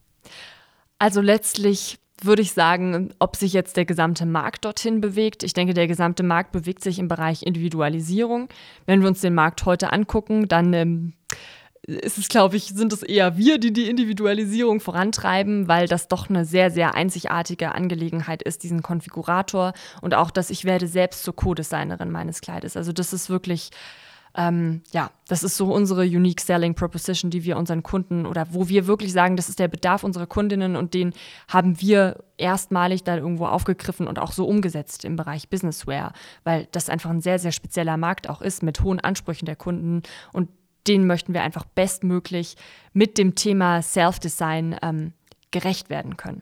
Also 0.98 1.22
letztlich 1.22 2.00
würde 2.20 2.42
ich 2.42 2.54
sagen, 2.54 3.14
ob 3.20 3.36
sich 3.36 3.54
jetzt 3.54 3.78
der 3.78 3.86
gesamte 3.86 4.26
Markt 4.26 4.66
dorthin 4.66 5.02
bewegt. 5.02 5.44
Ich 5.44 5.54
denke, 5.54 5.76
der 5.76 5.88
gesamte 5.88 6.24
Markt 6.24 6.52
bewegt 6.52 6.84
sich 6.84 6.98
im 6.98 7.08
Bereich 7.08 7.44
Individualisierung. 7.44 8.50
Wenn 8.88 9.02
wir 9.02 9.08
uns 9.08 9.22
den 9.22 9.36
Markt 9.36 9.66
heute 9.66 9.94
angucken, 9.94 10.48
dann 10.48 10.74
ähm, 10.74 11.14
ist 11.86 12.18
es, 12.18 12.30
glaube 12.30 12.56
ich, 12.56 12.70
sind 12.70 12.94
es 12.94 13.04
eher 13.04 13.38
wir, 13.38 13.58
die 13.58 13.74
die 13.74 13.90
Individualisierung 13.90 14.80
vorantreiben, 14.80 15.68
weil 15.68 15.88
das 15.88 16.08
doch 16.08 16.30
eine 16.30 16.46
sehr, 16.46 16.72
sehr 16.72 16.96
einzigartige 16.96 17.74
Angelegenheit 17.76 18.42
ist, 18.42 18.64
diesen 18.64 18.82
Konfigurator 18.82 19.74
und 20.02 20.14
auch, 20.14 20.32
dass 20.32 20.50
ich 20.50 20.64
werde 20.64 20.88
selbst 20.88 21.24
zur 21.24 21.36
Co-Designerin 21.36 22.10
meines 22.10 22.40
Kleides. 22.40 22.78
Also 22.78 22.94
das 22.94 23.12
ist 23.12 23.30
wirklich, 23.30 23.72
ähm, 24.36 24.82
ja, 24.94 25.12
das 25.28 25.44
ist 25.44 25.58
so 25.58 25.74
unsere 25.74 26.04
Unique 26.04 26.40
Selling 26.40 26.74
Proposition, 26.74 27.30
die 27.30 27.44
wir 27.44 27.58
unseren 27.58 27.84
Kunden 27.84 28.26
oder 28.26 28.48
wo 28.52 28.70
wir 28.70 28.88
wirklich 28.88 29.12
sagen, 29.12 29.36
das 29.36 29.50
ist 29.50 29.60
der 29.60 29.68
Bedarf 29.68 30.06
unserer 30.06 30.26
Kundinnen 30.26 30.78
und 30.78 30.94
den 30.94 31.14
haben 31.50 31.82
wir 31.82 32.24
erstmalig 32.38 33.04
da 33.04 33.18
irgendwo 33.18 33.46
aufgegriffen 33.46 34.08
und 34.08 34.20
auch 34.20 34.32
so 34.32 34.46
umgesetzt 34.48 35.04
im 35.04 35.18
Bereich 35.18 35.50
Businesswear, 35.50 36.14
weil 36.46 36.66
das 36.72 36.88
einfach 36.88 37.10
ein 37.10 37.22
sehr, 37.22 37.40
sehr 37.40 37.52
spezieller 37.52 37.98
Markt 37.98 38.30
auch 38.30 38.42
ist 38.42 38.64
mit 38.64 38.80
hohen 38.82 39.02
Ansprüchen 39.02 39.46
der 39.46 39.58
Kunden 39.58 40.02
und 40.32 40.48
denen 40.88 41.08
möchten 41.08 41.34
wir 41.34 41.44
einfach 41.44 41.66
bestmöglich 41.66 42.56
mit 42.94 43.18
dem 43.18 43.36
Thema 43.36 43.82
Self-Design 43.82 44.78
ähm, 44.82 45.14
gerecht 45.52 45.90
werden 45.90 46.18
können. 46.18 46.42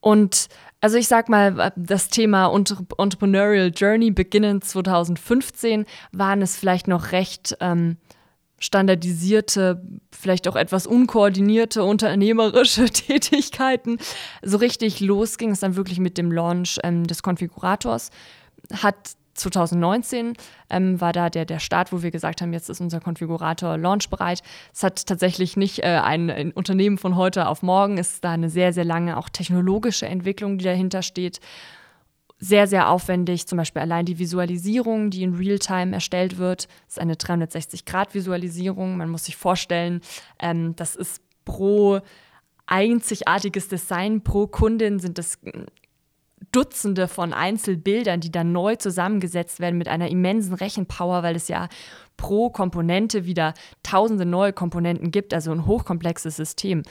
Und 0.00 0.48
also 0.80 0.96
ich 0.96 1.08
sag 1.08 1.28
mal, 1.28 1.72
das 1.76 2.08
Thema 2.08 2.54
Entrepreneurial 2.54 3.72
Journey 3.74 4.10
beginnend 4.10 4.64
2015 4.64 5.86
waren 6.12 6.40
es 6.40 6.56
vielleicht 6.56 6.86
noch 6.86 7.10
recht 7.12 7.56
ähm, 7.60 7.96
standardisierte, 8.60 9.82
vielleicht 10.12 10.48
auch 10.48 10.56
etwas 10.56 10.86
unkoordinierte 10.86 11.82
unternehmerische 11.84 12.84
Tätigkeiten. 12.90 13.98
So 14.42 14.58
richtig 14.58 15.00
los 15.00 15.38
ging 15.38 15.50
es 15.50 15.60
dann 15.60 15.76
wirklich 15.76 15.98
mit 15.98 16.16
dem 16.16 16.30
Launch 16.30 16.78
ähm, 16.84 17.04
des 17.06 17.22
Konfigurators 17.22 18.10
hat 18.72 19.12
2019 19.38 20.34
ähm, 20.70 21.00
war 21.00 21.12
da 21.12 21.30
der, 21.30 21.44
der 21.44 21.58
Start, 21.58 21.92
wo 21.92 22.02
wir 22.02 22.10
gesagt 22.10 22.42
haben, 22.42 22.52
jetzt 22.52 22.68
ist 22.68 22.80
unser 22.80 23.00
Konfigurator 23.00 23.76
launchbereit. 23.76 24.42
Es 24.72 24.82
hat 24.82 25.06
tatsächlich 25.06 25.56
nicht 25.56 25.80
äh, 25.80 26.00
ein, 26.02 26.30
ein, 26.30 26.52
Unternehmen 26.52 26.98
von 26.98 27.16
heute 27.16 27.48
auf 27.48 27.62
morgen. 27.62 27.98
Es 27.98 28.14
ist 28.14 28.24
da 28.24 28.32
eine 28.32 28.50
sehr, 28.50 28.72
sehr 28.72 28.84
lange 28.84 29.16
auch 29.16 29.28
technologische 29.28 30.06
Entwicklung, 30.06 30.58
die 30.58 30.64
dahinter 30.64 31.02
steht. 31.02 31.40
Sehr, 32.40 32.66
sehr 32.66 32.88
aufwendig. 32.88 33.46
Zum 33.48 33.58
Beispiel 33.58 33.82
allein 33.82 34.04
die 34.04 34.18
Visualisierung, 34.18 35.10
die 35.10 35.24
in 35.24 35.34
Realtime 35.34 35.92
erstellt 35.92 36.38
wird, 36.38 36.68
ist 36.86 37.00
eine 37.00 37.14
360-Grad-Visualisierung. 37.14 38.96
Man 38.96 39.10
muss 39.10 39.24
sich 39.24 39.36
vorstellen, 39.36 40.00
ähm, 40.38 40.76
das 40.76 40.94
ist 40.94 41.20
pro 41.44 42.00
einzigartiges 42.68 43.68
Design 43.68 44.22
pro 44.22 44.46
Kundin 44.46 44.98
sind 44.98 45.18
das 45.18 45.38
Dutzende 46.52 47.08
von 47.08 47.32
Einzelbildern, 47.32 48.20
die 48.20 48.32
dann 48.32 48.52
neu 48.52 48.76
zusammengesetzt 48.76 49.60
werden 49.60 49.78
mit 49.78 49.88
einer 49.88 50.08
immensen 50.08 50.54
Rechenpower, 50.54 51.22
weil 51.22 51.36
es 51.36 51.48
ja 51.48 51.68
pro 52.16 52.50
Komponente 52.50 53.24
wieder 53.24 53.54
tausende 53.82 54.26
neue 54.26 54.52
Komponenten 54.52 55.10
gibt, 55.10 55.32
also 55.32 55.52
ein 55.52 55.66
hochkomplexes 55.66 56.36
System. 56.36 56.82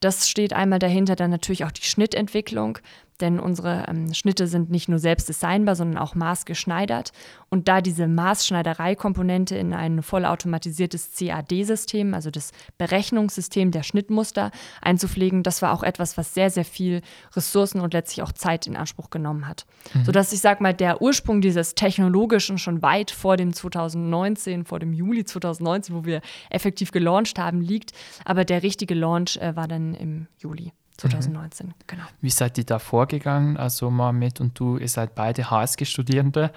Das 0.00 0.28
steht 0.28 0.52
einmal 0.52 0.78
dahinter, 0.78 1.16
dann 1.16 1.30
natürlich 1.30 1.64
auch 1.64 1.72
die 1.72 1.84
Schnittentwicklung 1.84 2.78
denn 3.20 3.38
unsere 3.38 3.86
ähm, 3.88 4.12
Schnitte 4.12 4.46
sind 4.46 4.70
nicht 4.70 4.88
nur 4.88 4.98
selbst 4.98 5.28
designbar, 5.28 5.76
sondern 5.76 5.98
auch 5.98 6.14
maßgeschneidert. 6.14 7.12
Und 7.48 7.68
da 7.68 7.80
diese 7.80 8.08
Maßschneiderei-Komponente 8.08 9.56
in 9.56 9.72
ein 9.72 10.02
vollautomatisiertes 10.02 11.12
CAD-System, 11.16 12.14
also 12.14 12.30
das 12.30 12.50
Berechnungssystem 12.76 13.70
der 13.70 13.84
Schnittmuster, 13.84 14.50
einzupflegen, 14.82 15.42
das 15.44 15.62
war 15.62 15.72
auch 15.72 15.84
etwas, 15.84 16.18
was 16.18 16.34
sehr, 16.34 16.50
sehr 16.50 16.64
viel 16.64 17.02
Ressourcen 17.36 17.80
und 17.80 17.94
letztlich 17.94 18.22
auch 18.22 18.32
Zeit 18.32 18.66
in 18.66 18.76
Anspruch 18.76 19.10
genommen 19.10 19.46
hat. 19.46 19.64
Mhm. 19.92 20.04
Sodass 20.04 20.32
ich 20.32 20.40
sage 20.40 20.62
mal, 20.62 20.74
der 20.74 21.00
Ursprung 21.00 21.40
dieses 21.40 21.76
Technologischen 21.76 22.58
schon 22.58 22.82
weit 22.82 23.12
vor 23.12 23.36
dem 23.36 23.52
2019, 23.52 24.64
vor 24.64 24.80
dem 24.80 24.92
Juli 24.92 25.24
2019, 25.24 25.94
wo 25.94 26.04
wir 26.04 26.20
effektiv 26.50 26.90
gelauncht 26.90 27.38
haben, 27.38 27.60
liegt. 27.60 27.92
Aber 28.24 28.44
der 28.44 28.62
richtige 28.62 28.94
Launch 28.94 29.36
äh, 29.36 29.54
war 29.54 29.68
dann 29.68 29.94
im 29.94 30.26
Juli. 30.38 30.72
2019, 30.96 31.66
mhm. 31.66 31.72
genau. 31.86 32.04
Wie 32.20 32.30
seid 32.30 32.58
ihr 32.58 32.64
da 32.64 32.78
vorgegangen? 32.78 33.56
Also 33.56 33.90
Mohamed 33.90 34.40
und 34.40 34.58
du, 34.58 34.78
ihr 34.78 34.88
seid 34.88 35.14
beide 35.14 35.50
HSG-Studierende, 35.50 36.50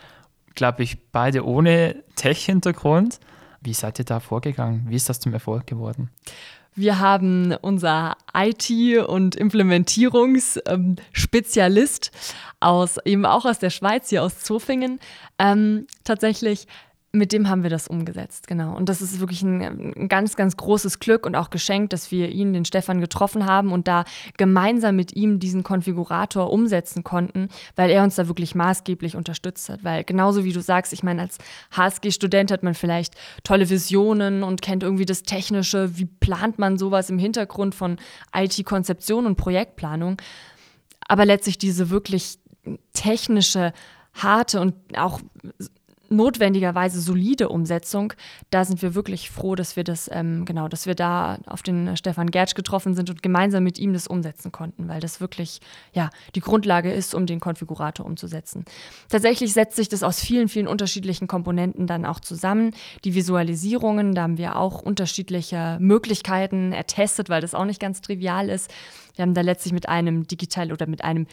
glaube 0.54 0.84
ich, 0.84 1.12
beide 1.12 1.46
ohne 1.46 2.04
Tech-Hintergrund. 2.16 3.20
Wie 3.62 3.74
seid 3.74 4.00
ihr 4.00 4.06
da 4.06 4.20
vorgegangen? 4.20 4.86
Wie 4.88 4.96
ist 4.96 5.10
das 5.10 5.20
zum 5.20 5.34
Erfolg 5.34 5.68
geworden? 5.68 6.10
Wir 6.76 7.00
haben 7.00 7.56
unser 7.62 8.16
IT- 8.36 9.08
und 9.08 9.36
Implementierungsspezialist 9.36 12.12
aus, 12.60 12.98
eben 13.04 13.26
auch 13.26 13.46
aus 13.46 13.58
der 13.58 13.72
Schweiz, 13.72 14.10
hier 14.10 14.24
aus 14.24 14.42
Zofingen, 14.42 15.00
ähm, 15.40 15.88
tatsächlich 16.04 16.68
mit 17.18 17.34
dem 17.34 17.50
haben 17.50 17.64
wir 17.64 17.70
das 17.70 17.88
umgesetzt, 17.88 18.48
genau. 18.48 18.76
Und 18.76 18.90
das 18.90 19.02
ist 19.02 19.20
wirklich 19.20 19.42
ein, 19.42 19.62
ein, 19.62 20.08
ganz, 20.08 20.36
ganz 20.36 20.58
großes 20.58 21.00
Glück 21.00 21.26
und 21.26 21.36
auch 21.36 21.50
Geschenk, 21.50 21.90
dass 21.90 22.12
wir 22.12 22.30
ihn, 22.30 22.54
den 22.54 22.66
Stefan, 22.66 23.02
getroffen 23.02 23.46
haben 23.46 23.72
und 23.72 23.88
da 23.88 24.06
gemeinsam 24.38 24.96
mit 24.96 25.16
ihm 25.16 25.40
diesen 25.40 25.64
Konfigurator 25.64 26.52
umsetzen 26.52 27.04
konnten, 27.04 27.50
weil 27.76 27.90
er 27.90 28.04
uns 28.04 28.16
da 28.16 28.28
wirklich 28.28 28.56
maßgeblich 28.56 29.16
unterstützt 29.16 29.70
hat. 29.70 29.84
Weil 29.84 30.04
genauso 30.04 30.44
wie 30.44 30.54
du 30.54 30.62
sagst, 30.62 30.94
ich 30.94 31.04
meine, 31.04 31.22
als 31.22 31.38
HSG-Student 31.72 32.52
hat 32.52 32.64
man 32.64 32.74
vielleicht 32.74 33.16
tolle 33.44 33.70
Visionen 33.70 34.44
und 34.44 34.62
kennt 34.62 34.84
irgendwie 34.84 35.06
das 35.06 35.24
Technische, 35.24 35.98
wie 35.98 36.06
plant 36.06 36.60
man 36.60 36.78
sowas 36.78 37.10
im 37.10 37.20
Hintergrund 37.20 37.76
von 37.76 37.98
IT-Konzeption 38.36 39.26
und 39.26 39.36
Projektplanung. 39.36 40.22
Aber 41.08 41.26
letztlich 41.26 41.58
diese 41.58 41.90
wirklich 41.90 42.40
technische 42.94 43.74
harte 44.14 44.60
und 44.60 44.76
auch 44.98 45.20
notwendigerweise 46.10 47.02
solide 47.02 47.50
Umsetzung. 47.50 48.14
Da 48.50 48.66
sind 48.66 48.82
wir 48.82 48.96
wirklich 48.96 49.30
froh, 49.30 49.56
dass 49.56 49.76
wir 49.76 49.84
das, 49.84 50.10
ähm, 50.12 50.46
genau, 50.46 50.68
dass 50.68 50.86
wir 50.86 50.96
da 50.96 51.40
auf 51.46 51.64
den 51.64 51.96
Stefan 51.98 52.32
Gertsch 52.32 52.56
getroffen 52.56 52.96
sind 52.96 53.10
und 53.10 53.24
gemeinsam 53.24 53.64
mit 53.64 53.80
ihm 53.80 53.94
das 53.94 54.08
umsetzen 54.08 54.52
konnten, 54.52 54.88
weil 54.88 55.00
das 55.00 55.22
wirklich 55.22 55.60
ja 55.94 56.10
die 56.36 56.40
Grundlage 56.40 56.92
ist, 56.92 57.16
um 57.16 57.26
den 57.26 57.40
Konfigurator 57.40 58.06
umzusetzen. 58.06 58.66
Tatsächlich 59.10 59.54
setzt 59.54 59.76
sich 59.76 59.90
das 59.90 60.04
aus 60.04 60.20
vielen, 60.20 60.50
vielen 60.50 60.68
unterschiedlichen 60.68 61.28
Komponenten 61.28 61.88
dann 61.88 62.06
auch 62.06 62.20
zusammen. 62.20 62.72
Die 63.04 63.16
Visualisierungen, 63.16 64.16
da 64.16 64.24
haben 64.24 64.38
wir 64.38 64.56
auch 64.58 64.82
unterschiedliche 64.82 65.78
Möglichkeiten 65.80 66.72
ertestet, 66.72 67.30
weil 67.30 67.42
das 67.42 67.54
auch 67.54 67.66
nicht 67.66 67.80
ganz 67.80 68.02
trivial 68.02 68.50
ist. 68.50 68.72
Wir 69.16 69.24
haben 69.24 69.34
da 69.34 69.42
letztlich 69.42 69.74
mit 69.74 69.90
einem 69.90 70.28
digital 70.28 70.72
oder 70.72 70.88
mit 70.88 71.04
einem 71.04 71.28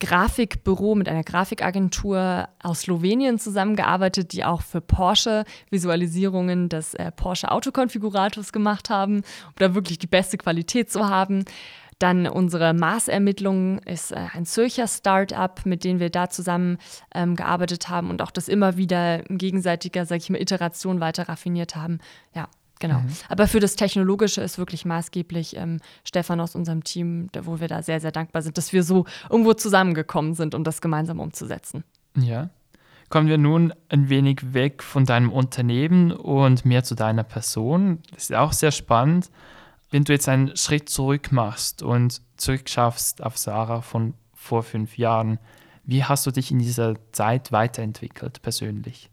Grafikbüro, 0.00 0.94
mit 0.94 1.08
einer 1.08 1.22
Grafikagentur 1.22 2.48
aus 2.62 2.80
Slowenien 2.80 3.38
zusammengearbeitet, 3.38 4.32
die 4.32 4.44
auch 4.44 4.62
für 4.62 4.80
Porsche 4.80 5.44
Visualisierungen 5.70 6.68
des 6.68 6.94
äh, 6.94 7.12
Porsche 7.12 7.50
Autokonfigurators 7.50 8.52
gemacht 8.52 8.90
haben, 8.90 9.16
um 9.18 9.54
da 9.56 9.74
wirklich 9.74 9.98
die 9.98 10.06
beste 10.06 10.38
Qualität 10.38 10.90
zu 10.90 11.08
haben. 11.08 11.44
Dann 12.00 12.26
unsere 12.26 12.72
Maßermittlung 12.72 13.78
ist 13.80 14.12
äh, 14.12 14.26
ein 14.32 14.46
Zürcher 14.46 14.88
Start-up, 14.88 15.66
mit 15.66 15.84
dem 15.84 16.00
wir 16.00 16.08
da 16.08 16.30
zusammen 16.30 16.78
ähm, 17.14 17.36
gearbeitet 17.36 17.90
haben 17.90 18.08
und 18.08 18.22
auch 18.22 18.30
das 18.30 18.48
immer 18.48 18.78
wieder 18.78 19.18
gegenseitiger, 19.28 20.06
sage 20.06 20.22
ich 20.22 20.30
mal, 20.30 20.40
Iteration 20.40 21.00
weiter 21.00 21.28
raffiniert 21.28 21.76
haben. 21.76 21.98
Ja, 22.34 22.48
Genau. 22.80 22.98
Mhm. 22.98 23.12
Aber 23.28 23.46
für 23.46 23.60
das 23.60 23.76
Technologische 23.76 24.40
ist 24.40 24.58
wirklich 24.58 24.84
maßgeblich 24.84 25.56
ähm, 25.56 25.78
Stefan 26.02 26.40
aus 26.40 26.56
unserem 26.56 26.82
Team, 26.82 27.28
wo 27.42 27.60
wir 27.60 27.68
da 27.68 27.82
sehr, 27.82 28.00
sehr 28.00 28.10
dankbar 28.10 28.42
sind, 28.42 28.58
dass 28.58 28.72
wir 28.72 28.82
so 28.82 29.04
irgendwo 29.28 29.52
zusammengekommen 29.52 30.34
sind, 30.34 30.54
um 30.54 30.64
das 30.64 30.80
gemeinsam 30.80 31.20
umzusetzen. 31.20 31.84
Ja. 32.16 32.50
Kommen 33.10 33.28
wir 33.28 33.38
nun 33.38 33.74
ein 33.88 34.08
wenig 34.08 34.54
weg 34.54 34.82
von 34.82 35.04
deinem 35.04 35.30
Unternehmen 35.30 36.10
und 36.12 36.64
mehr 36.64 36.82
zu 36.82 36.94
deiner 36.94 37.24
Person. 37.24 37.98
Das 38.12 38.24
ist 38.24 38.34
auch 38.34 38.52
sehr 38.52 38.70
spannend. 38.72 39.30
Wenn 39.90 40.04
du 40.04 40.12
jetzt 40.12 40.28
einen 40.28 40.56
Schritt 40.56 40.88
zurück 40.88 41.32
machst 41.32 41.82
und 41.82 42.22
zurückschaffst 42.36 43.22
auf 43.22 43.36
Sarah 43.36 43.82
von 43.82 44.14
vor 44.32 44.62
fünf 44.62 44.96
Jahren, 44.96 45.38
wie 45.84 46.04
hast 46.04 46.24
du 46.26 46.30
dich 46.30 46.50
in 46.50 46.60
dieser 46.60 46.94
Zeit 47.12 47.52
weiterentwickelt 47.52 48.40
persönlich? 48.42 49.10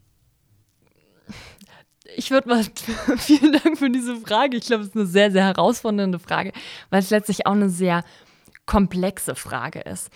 Ich 2.16 2.30
würde 2.30 2.48
mal, 2.48 2.64
vielen 3.16 3.52
Dank 3.52 3.78
für 3.78 3.90
diese 3.90 4.16
Frage. 4.16 4.56
Ich 4.56 4.66
glaube, 4.66 4.82
es 4.82 4.90
ist 4.90 4.96
eine 4.96 5.06
sehr, 5.06 5.30
sehr 5.30 5.44
herausfordernde 5.44 6.18
Frage, 6.18 6.52
weil 6.90 7.00
es 7.00 7.10
letztlich 7.10 7.46
auch 7.46 7.52
eine 7.52 7.68
sehr 7.68 8.04
komplexe 8.66 9.34
Frage 9.34 9.80
ist. 9.80 10.10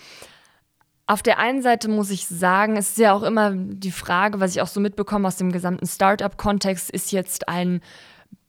Auf 1.05 1.21
der 1.21 1.37
einen 1.37 1.61
Seite 1.61 1.89
muss 1.89 2.11
ich 2.11 2.27
sagen, 2.27 2.77
es 2.77 2.91
ist 2.91 2.97
ja 2.97 3.13
auch 3.13 3.23
immer 3.23 3.51
die 3.53 3.91
Frage, 3.91 4.39
was 4.39 4.51
ich 4.55 4.61
auch 4.61 4.67
so 4.67 4.79
mitbekomme 4.79 5.27
aus 5.27 5.35
dem 5.35 5.51
gesamten 5.51 5.85
Startup-Kontext, 5.85 6.89
ist 6.89 7.11
jetzt 7.11 7.49
ein 7.49 7.81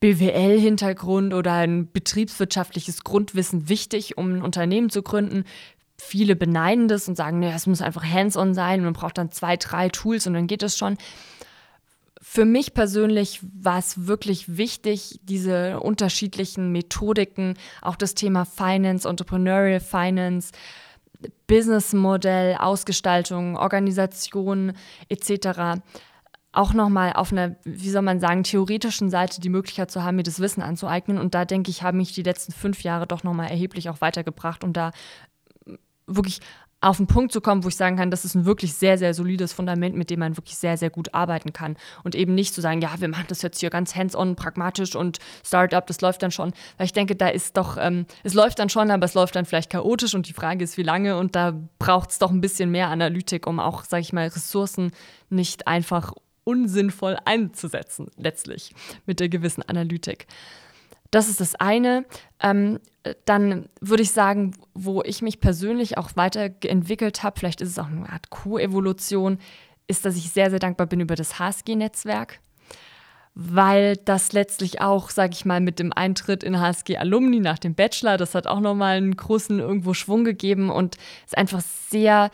BWL-Hintergrund 0.01 1.35
oder 1.35 1.55
ein 1.55 1.91
betriebswirtschaftliches 1.91 3.03
Grundwissen 3.03 3.69
wichtig, 3.69 4.17
um 4.19 4.37
ein 4.37 4.43
Unternehmen 4.43 4.89
zu 4.89 5.03
gründen. 5.03 5.45
Viele 5.99 6.37
beneiden 6.37 6.87
das 6.89 7.09
und 7.09 7.17
sagen, 7.17 7.41
nee, 7.41 7.53
es 7.53 7.67
muss 7.67 7.83
einfach 7.83 8.05
hands-on 8.05 8.55
sein 8.55 8.81
und 8.81 8.85
man 8.85 8.93
braucht 8.93 9.19
dann 9.19 9.33
zwei, 9.33 9.57
drei 9.57 9.89
Tools 9.89 10.27
und 10.27 10.35
dann 10.35 10.47
geht 10.47 10.63
es 10.63 10.77
schon 10.77 10.97
für 12.35 12.45
mich 12.45 12.75
persönlich 12.75 13.39
war 13.63 13.79
es 13.79 14.09
wirklich 14.09 14.57
wichtig, 14.57 15.21
diese 15.23 15.79
unterschiedlichen 15.79 16.73
Methodiken, 16.73 17.55
auch 17.81 17.95
das 17.95 18.15
Thema 18.15 18.45
Finance, 18.45 19.09
Entrepreneurial 19.09 19.79
Finance, 19.79 20.51
Businessmodell, 21.47 22.57
Ausgestaltung, 22.57 23.57
Organisation 23.57 24.73
etc. 25.09 25.81
auch 26.51 26.75
nochmal 26.75 27.13
auf 27.13 27.31
einer, 27.31 27.55
wie 27.63 27.91
soll 27.91 28.03
man 28.03 28.19
sagen, 28.19 28.43
theoretischen 28.43 29.11
Seite 29.11 29.41
die 29.41 29.49
Möglichkeit 29.49 29.93
zu 29.93 30.03
haben, 30.03 30.17
mir 30.17 30.25
das 30.25 30.41
Wissen 30.41 30.61
anzueignen. 30.61 31.19
Und 31.19 31.37
da 31.37 31.45
denke 31.45 31.71
ich, 31.71 31.85
haben 31.85 31.99
mich 31.99 32.15
die 32.15 32.25
letzten 32.25 32.51
fünf 32.51 32.83
Jahre 32.83 33.07
doch 33.07 33.23
nochmal 33.23 33.49
erheblich 33.49 33.89
auch 33.91 34.01
weitergebracht, 34.01 34.65
um 34.65 34.73
da 34.73 34.91
wirklich 36.09 36.41
auf 36.85 36.99
einen 36.99 37.07
Punkt 37.07 37.33
zu 37.33 37.41
kommen, 37.41 37.65
wo 37.65 37.69
ich 37.69 37.77
sagen 37.77 37.97
kann, 37.97 38.11
das 38.11 38.25
ist 38.25 38.35
ein 38.35 38.45
wirklich 38.45 38.75
sehr, 38.75 38.99
sehr 38.99 39.15
solides 39.15 39.53
Fundament, 39.53 39.97
mit 39.97 40.11
dem 40.11 40.21
man 40.21 40.37
wirklich 40.37 40.57
sehr, 40.57 40.77
sehr 40.77 40.91
gut 40.91 41.15
arbeiten 41.15 41.53
kann. 41.53 41.77
Und 42.03 42.15
eben 42.15 42.35
nicht 42.35 42.55
zu 42.55 42.61
sagen, 42.61 42.81
ja, 42.83 42.91
wir 42.99 43.09
machen 43.09 43.25
das 43.29 43.43
jetzt 43.43 43.61
hier 43.61 43.71
ganz 43.71 43.97
hands-on, 43.97 44.37
pragmatisch 44.37 44.95
und 44.95 45.19
Startup, 45.45 45.87
das 45.87 46.01
läuft 46.01 46.23
dann 46.23 46.31
schon. 46.31 46.53
Weil 46.77 46.87
ich 46.87 46.93
denke, 46.93 47.17
da 47.17 47.29
ist 47.29 47.57
doch, 47.57 47.79
ähm, 47.81 48.07
es 48.23 48.35
läuft 48.35 48.59
dann 48.59 48.69
schon, 48.69 48.91
aber 48.91 49.07
es 49.07 49.15
läuft 49.15 49.35
dann 49.37 49.47
vielleicht 49.47 49.71
chaotisch 49.71 50.15
und 50.15 50.29
die 50.29 50.35
Frage 50.35 50.63
ist, 50.63 50.77
wie 50.77 50.83
lange. 50.83 51.17
Und 51.17 51.35
da 51.35 51.55
braucht 51.79 52.11
es 52.11 52.19
doch 52.19 52.31
ein 52.31 52.41
bisschen 52.41 52.71
mehr 52.71 52.89
Analytik, 52.89 53.47
um 53.47 53.61
auch, 53.61 53.85
sage 53.85 54.03
ich 54.03 54.13
mal, 54.13 54.27
Ressourcen 54.27 54.93
nicht 55.31 55.67
einfach 55.67 56.13
unsinnvoll 56.45 57.17
einzusetzen, 57.25 58.11
letztlich 58.19 58.75
mit 59.07 59.21
der 59.21 59.31
gewissen 59.31 59.63
Analytik. 59.63 60.27
Das 61.15 61.29
ist 61.29 61.41
das 61.41 61.55
eine. 61.55 62.05
Ähm, 62.41 62.81
dann 63.25 63.69
würde 63.81 64.03
ich 64.03 64.11
sagen, 64.11 64.51
wo 64.75 65.01
ich 65.05 65.23
mich 65.23 65.39
persönlich 65.39 65.97
auch 65.97 66.11
weiterentwickelt 66.17 67.23
habe, 67.23 67.39
vielleicht 67.39 67.61
ist 67.61 67.69
es 67.69 67.79
auch 67.79 67.87
eine 67.87 68.09
Art 68.09 68.31
Co-Evolution, 68.31 69.39
ist, 69.87 70.05
dass 70.05 70.17
ich 70.17 70.31
sehr, 70.31 70.51
sehr 70.51 70.59
dankbar 70.59 70.89
bin 70.89 70.99
über 70.99 71.15
das 71.15 71.39
HSG-Netzwerk, 71.39 72.41
weil 73.37 73.97
das 73.97 74.33
letztlich 74.33 74.81
auch, 74.81 75.09
sage 75.11 75.35
ich 75.35 75.45
mal, 75.45 75.61
mit 75.61 75.79
dem 75.79 75.93
Eintritt 75.93 76.43
in 76.43 76.59
HSG 76.59 76.97
Alumni 76.97 77.39
nach 77.39 77.61
dem 77.61 77.77
Bachelor, 77.77 78.17
das 78.17 78.35
hat 78.35 78.49
auch 78.49 78.61
nochmal 78.61 78.97
einen 78.97 79.17
großen 79.17 79.61
irgendwo 79.61 79.95
Schwung 79.95 80.25
gegeben 80.25 80.69
und 80.69 80.97
ist 81.27 81.39
einfach 81.39 81.63
sehr 81.91 82.33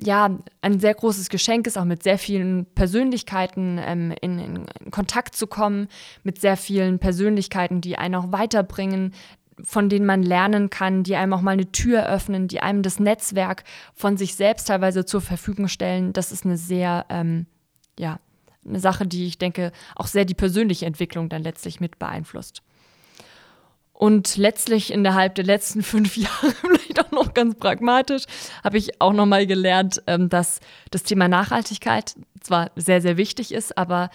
ja 0.00 0.38
ein 0.60 0.80
sehr 0.80 0.94
großes 0.94 1.28
Geschenk 1.28 1.66
ist, 1.66 1.78
auch 1.78 1.84
mit 1.84 2.02
sehr 2.02 2.18
vielen 2.18 2.66
Persönlichkeiten 2.74 3.78
ähm, 3.82 4.14
in, 4.20 4.38
in, 4.38 4.90
Kontakt 4.90 5.34
zu 5.34 5.46
kommen, 5.46 5.88
mit 6.22 6.40
sehr 6.40 6.56
vielen 6.56 6.98
Persönlichkeiten, 6.98 7.80
die 7.80 7.98
einen 7.98 8.14
auch 8.14 8.32
weiterbringen, 8.32 9.14
von 9.62 9.88
denen 9.88 10.06
man 10.06 10.22
lernen 10.22 10.70
kann, 10.70 11.02
die 11.02 11.16
einem 11.16 11.32
auch 11.32 11.40
mal 11.40 11.52
eine 11.52 11.72
Tür 11.72 12.06
öffnen, 12.08 12.48
die 12.48 12.60
einem 12.60 12.82
das 12.82 13.00
Netzwerk 13.00 13.64
von 13.94 14.16
sich 14.16 14.34
selbst 14.34 14.68
teilweise 14.68 15.04
zur 15.04 15.20
Verfügung 15.20 15.68
stellen. 15.68 16.12
Das 16.12 16.32
ist 16.32 16.44
eine 16.44 16.56
sehr, 16.56 17.06
ähm, 17.08 17.46
ja, 17.98 18.20
eine 18.66 18.80
Sache, 18.80 19.06
die 19.06 19.26
ich 19.26 19.38
denke 19.38 19.72
auch 19.96 20.06
sehr 20.06 20.24
die 20.24 20.34
persönliche 20.34 20.86
Entwicklung 20.86 21.28
dann 21.28 21.42
letztlich 21.42 21.80
mit 21.80 21.98
beeinflusst. 21.98 22.62
Und 23.98 24.36
letztlich 24.36 24.92
innerhalb 24.92 25.34
der 25.34 25.44
letzten 25.44 25.82
fünf 25.92 26.16
Jahre, 26.16 26.52
vielleicht 26.60 27.04
auch 27.04 27.10
noch 27.10 27.34
ganz 27.34 27.56
pragmatisch, 27.56 28.24
habe 28.62 28.78
ich 28.78 29.00
auch 29.00 29.12
nochmal 29.12 29.44
gelernt, 29.44 30.00
ähm, 30.06 30.28
dass 30.28 30.60
das 30.92 31.02
Thema 31.02 31.26
Nachhaltigkeit 31.26 32.14
zwar 32.40 32.70
sehr, 32.76 33.00
sehr 33.00 33.16
wichtig 33.16 33.50
ist, 33.50 33.76
aber 33.76 34.10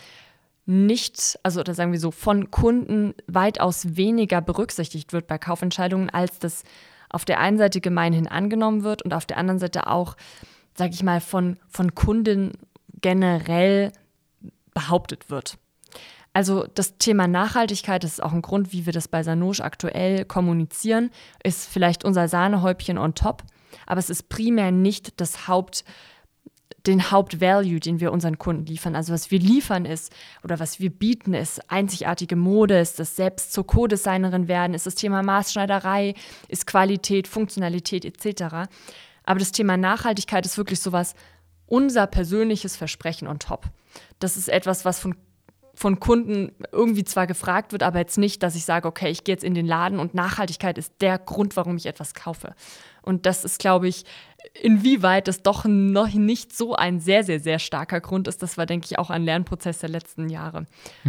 nicht, 0.65 1.37
also 1.43 1.59
oder 1.59 1.73
sagen 1.73 1.91
wir 1.91 1.99
so, 1.99 2.11
von 2.11 2.49
Kunden 2.49 3.13
weitaus 3.27 3.97
weniger 3.97 4.39
berücksichtigt 4.39 5.11
wird 5.11 5.27
bei 5.27 5.37
Kaufentscheidungen, 5.37 6.09
als 6.09 6.39
das 6.39 6.63
auf 7.09 7.25
der 7.25 7.41
einen 7.41 7.57
Seite 7.57 7.81
gemeinhin 7.81 8.29
angenommen 8.29 8.83
wird 8.83 9.01
und 9.01 9.13
auf 9.13 9.25
der 9.25 9.35
anderen 9.35 9.59
Seite 9.59 9.87
auch, 9.87 10.15
sage 10.77 10.93
ich 10.93 11.03
mal, 11.03 11.19
von, 11.19 11.57
von 11.67 11.93
Kunden 11.93 12.53
generell 13.01 13.91
behauptet 14.73 15.29
wird. 15.29 15.57
Also 16.33 16.65
das 16.73 16.97
Thema 16.97 17.27
Nachhaltigkeit, 17.27 18.03
das 18.03 18.13
ist 18.13 18.23
auch 18.23 18.33
ein 18.33 18.41
Grund, 18.41 18.73
wie 18.73 18.87
wir 18.87 18.93
das 18.93 19.07
bei 19.07 19.21
Sanosch 19.21 19.61
aktuell 19.61 20.25
kommunizieren, 20.25 21.11
ist 21.43 21.69
vielleicht 21.69 22.03
unser 22.03 22.27
Sahnehäubchen 22.27 22.97
on 22.97 23.13
top, 23.13 23.43
aber 23.85 23.99
es 23.99 24.09
ist 24.09 24.29
primär 24.29 24.71
nicht 24.71 25.21
das 25.21 25.47
Haupt, 25.47 25.85
den 26.85 27.11
Hauptvalue, 27.11 27.79
den 27.79 27.99
wir 27.99 28.11
unseren 28.11 28.37
Kunden 28.37 28.65
liefern. 28.65 28.95
Also 28.95 29.13
was 29.13 29.31
wir 29.31 29.39
liefern 29.39 29.85
ist 29.85 30.11
oder 30.43 30.59
was 30.59 30.79
wir 30.79 30.89
bieten 30.89 31.33
ist 31.33 31.71
einzigartige 31.71 32.35
Mode, 32.35 32.79
ist 32.79 32.99
das 32.99 33.15
selbst 33.15 33.53
zur 33.53 33.65
Co-Designerin 33.65 34.47
werden, 34.47 34.73
ist 34.73 34.85
das 34.85 34.95
Thema 34.95 35.23
Maßschneiderei, 35.23 36.13
ist 36.49 36.67
Qualität, 36.67 37.27
Funktionalität 37.27 38.03
etc. 38.03 38.69
Aber 39.23 39.39
das 39.39 39.53
Thema 39.53 39.77
Nachhaltigkeit 39.77 40.45
ist 40.45 40.57
wirklich 40.57 40.81
sowas, 40.81 41.15
unser 41.67 42.05
persönliches 42.07 42.75
Versprechen 42.75 43.27
on 43.27 43.39
top. 43.39 43.65
Das 44.19 44.35
ist 44.35 44.49
etwas, 44.49 44.83
was 44.83 44.99
von 44.99 45.15
von 45.75 45.99
Kunden 45.99 46.51
irgendwie 46.71 47.03
zwar 47.03 47.25
gefragt 47.25 47.71
wird, 47.71 47.81
aber 47.81 47.99
jetzt 47.99 48.17
nicht, 48.17 48.43
dass 48.43 48.55
ich 48.55 48.63
sage, 48.63 48.87
okay, 48.87 49.09
ich 49.09 49.23
gehe 49.23 49.33
jetzt 49.33 49.43
in 49.43 49.55
den 49.55 49.65
Laden 49.65 49.99
und 49.99 50.13
Nachhaltigkeit 50.13 50.77
ist 50.77 50.93
der 51.01 51.17
Grund, 51.17 51.57
warum 51.57 51.77
ich 51.77 51.87
etwas 51.87 52.13
kaufe. 52.13 52.53
Und 53.01 53.25
das 53.25 53.43
ist, 53.43 53.59
glaube 53.59 53.87
ich, 53.87 54.05
inwieweit 54.61 55.27
es 55.27 55.41
doch 55.41 55.65
noch 55.65 56.13
nicht 56.13 56.55
so 56.55 56.75
ein 56.75 56.99
sehr, 56.99 57.23
sehr, 57.23 57.39
sehr 57.39 57.57
starker 57.57 58.01
Grund 58.01 58.27
ist, 58.27 58.43
das 58.43 58.57
war, 58.57 58.65
denke 58.67 58.87
ich, 58.89 58.99
auch 58.99 59.09
ein 59.09 59.23
Lernprozess 59.23 59.79
der 59.79 59.89
letzten 59.89 60.29
Jahre. 60.29 60.65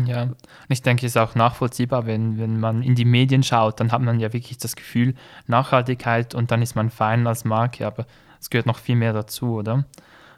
Ja, 0.07 0.23
und 0.23 0.37
ich 0.69 0.83
denke, 0.83 1.05
es 1.05 1.13
ist 1.13 1.19
auch 1.19 1.35
nachvollziehbar, 1.35 2.07
wenn, 2.07 2.39
wenn 2.39 2.59
man 2.59 2.83
in 2.83 2.95
die 2.95 3.05
Medien 3.05 3.43
schaut, 3.43 3.81
dann 3.81 3.93
hat 3.93 4.01
man 4.01 4.19
ja 4.19 4.33
wirklich 4.33 4.57
das 4.57 4.77
Gefühl, 4.77 5.15
Nachhaltigkeit 5.47 6.35
und 6.35 6.51
dann 6.51 6.63
ist 6.63 6.75
man 6.75 6.91
fein 6.91 7.27
als 7.27 7.45
Marke, 7.45 7.87
aber 7.87 8.07
es 8.41 8.49
gehört 8.49 8.67
noch 8.67 8.79
viel 8.79 8.97
mehr 8.97 9.13
dazu, 9.13 9.55
oder? 9.57 9.85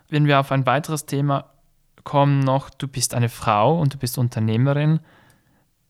Wenn 0.08 0.26
wir 0.26 0.40
auf 0.40 0.52
ein 0.52 0.66
weiteres 0.66 1.06
Thema 1.06 1.55
kommen 2.06 2.38
noch, 2.38 2.70
du 2.70 2.86
bist 2.88 3.14
eine 3.14 3.28
Frau 3.28 3.78
und 3.78 3.92
du 3.92 3.98
bist 3.98 4.16
Unternehmerin. 4.16 5.00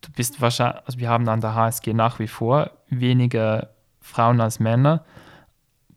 Du 0.00 0.10
bist 0.10 0.40
wahrscheinlich, 0.40 0.82
also 0.86 0.98
wir 0.98 1.10
haben 1.10 1.28
an 1.28 1.42
der 1.42 1.54
HSG 1.54 1.92
nach 1.92 2.18
wie 2.18 2.26
vor 2.26 2.70
weniger 2.88 3.68
Frauen 4.00 4.40
als 4.40 4.58
Männer. 4.58 5.04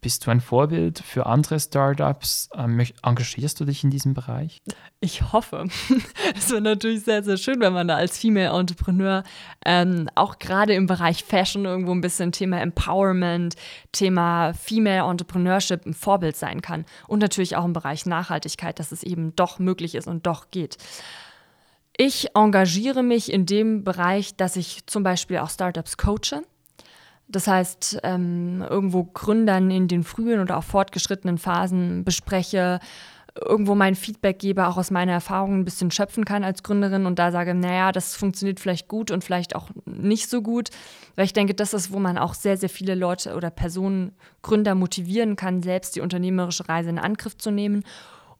Bist 0.01 0.25
du 0.25 0.31
ein 0.31 0.39
Vorbild 0.39 0.99
für 0.99 1.25
andere 1.25 1.59
Startups? 1.59 2.49
Ähm, 2.55 2.81
engagierst 3.03 3.59
du 3.59 3.65
dich 3.65 3.83
in 3.83 3.89
diesem 3.89 4.13
Bereich? 4.13 4.61
Ich 5.01 5.33
hoffe. 5.33 5.67
Es 6.35 6.51
wäre 6.51 6.61
natürlich 6.61 7.03
sehr, 7.03 7.23
sehr 7.23 7.37
schön, 7.37 7.59
wenn 7.59 7.73
man 7.73 7.87
da 7.87 7.95
als 7.95 8.17
Female 8.17 8.57
Entrepreneur 8.57 9.23
ähm, 9.65 10.09
auch 10.15 10.39
gerade 10.39 10.73
im 10.73 10.85
Bereich 10.85 11.23
Fashion 11.23 11.65
irgendwo 11.65 11.91
ein 11.91 12.01
bisschen 12.01 12.31
Thema 12.31 12.61
Empowerment, 12.61 13.55
Thema 13.91 14.53
Female 14.53 15.09
Entrepreneurship 15.09 15.85
ein 15.85 15.93
Vorbild 15.93 16.35
sein 16.35 16.61
kann. 16.61 16.85
Und 17.07 17.19
natürlich 17.19 17.55
auch 17.55 17.65
im 17.65 17.73
Bereich 17.73 18.05
Nachhaltigkeit, 18.05 18.79
dass 18.79 18.91
es 18.91 19.03
eben 19.03 19.35
doch 19.35 19.59
möglich 19.59 19.95
ist 19.95 20.07
und 20.07 20.25
doch 20.25 20.51
geht. 20.51 20.77
Ich 21.97 22.33
engagiere 22.35 23.03
mich 23.03 23.31
in 23.31 23.45
dem 23.45 23.83
Bereich, 23.83 24.35
dass 24.37 24.55
ich 24.55 24.85
zum 24.85 25.03
Beispiel 25.03 25.39
auch 25.39 25.49
Startups 25.49 25.97
coache. 25.97 26.43
Das 27.29 27.47
heißt, 27.47 27.99
ähm, 28.03 28.65
irgendwo 28.67 29.03
Gründern 29.03 29.69
in 29.69 29.87
den 29.87 30.03
frühen 30.03 30.39
oder 30.39 30.57
auch 30.57 30.63
fortgeschrittenen 30.63 31.37
Phasen 31.37 32.03
bespreche, 32.03 32.79
irgendwo 33.35 33.75
mein 33.75 33.95
Feedback 33.95 34.39
gebe, 34.39 34.67
auch 34.67 34.77
aus 34.77 34.91
meiner 34.91 35.11
Erfahrung 35.11 35.59
ein 35.59 35.65
bisschen 35.65 35.91
schöpfen 35.91 36.25
kann 36.25 36.43
als 36.43 36.63
Gründerin 36.63 37.05
und 37.05 37.19
da 37.19 37.31
sage, 37.31 37.53
naja, 37.53 37.91
das 37.91 38.15
funktioniert 38.15 38.59
vielleicht 38.59 38.87
gut 38.87 39.11
und 39.11 39.23
vielleicht 39.23 39.55
auch 39.55 39.69
nicht 39.85 40.29
so 40.29 40.41
gut. 40.41 40.69
Weil 41.15 41.25
ich 41.25 41.33
denke, 41.33 41.53
das 41.53 41.73
ist, 41.73 41.91
wo 41.91 41.99
man 41.99 42.17
auch 42.17 42.33
sehr, 42.33 42.57
sehr 42.57 42.69
viele 42.69 42.95
Leute 42.95 43.35
oder 43.35 43.51
Personen, 43.51 44.13
Gründer 44.41 44.73
motivieren 44.73 45.35
kann, 45.35 45.61
selbst 45.61 45.95
die 45.95 46.01
unternehmerische 46.01 46.67
Reise 46.67 46.89
in 46.89 46.99
Angriff 46.99 47.37
zu 47.37 47.51
nehmen 47.51 47.83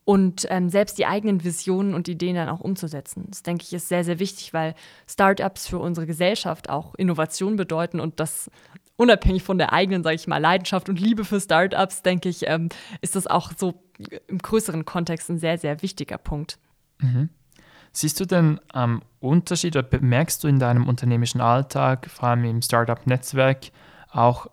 und 0.10 0.48
ähm, 0.50 0.70
selbst 0.70 0.98
die 0.98 1.06
eigenen 1.06 1.44
Visionen 1.44 1.94
und 1.94 2.08
Ideen 2.08 2.36
dann 2.36 2.50
auch 2.50 2.62
umzusetzen. 2.62 3.28
Das 3.30 3.44
denke 3.44 3.64
ich 3.64 3.74
ist 3.74 3.90
sehr, 3.90 4.04
sehr 4.04 4.18
wichtig, 4.18 4.56
weil 4.56 4.74
Startups 5.08 5.68
für 5.68 5.78
unsere 5.78 6.08
Gesellschaft 6.08 6.68
auch 6.68 6.96
Innovation 6.96 7.58
bedeuten 7.58 8.00
und 8.00 8.20
das 8.20 8.50
unabhängig 8.96 9.44
von 9.44 9.60
der 9.60 9.72
eigenen, 9.72 10.02
sage 10.02 10.16
ich 10.16 10.26
mal, 10.26 10.40
Leidenschaft 10.40 10.90
und 10.90 11.00
Liebe 11.00 11.26
für 11.26 11.40
Startups, 11.40 12.02
denke 12.02 12.28
ich, 12.28 12.48
ähm, 12.48 12.70
ist 13.02 13.16
das 13.16 13.28
auch 13.28 13.52
so 13.56 13.84
im 14.26 14.40
größeren 14.40 14.84
Kontext 14.84 15.30
ein 15.30 15.38
sehr, 15.38 15.60
sehr 15.60 15.84
wichtiger 15.84 16.18
Punkt. 16.18 16.58
Mhm. 16.98 17.30
Siehst 17.92 18.20
du 18.20 18.26
denn 18.26 18.60
ähm, 18.74 19.04
Unterschied 19.20 19.76
oder 19.76 19.88
bemerkst 19.88 20.44
du 20.44 20.48
in 20.48 20.58
deinem 20.58 20.88
unternehmerischen 20.88 21.40
Alltag, 21.40 22.10
vor 22.10 22.30
allem 22.30 22.46
im 22.46 22.64
Startup-Netzwerk, 22.64 23.68
auch, 24.10 24.48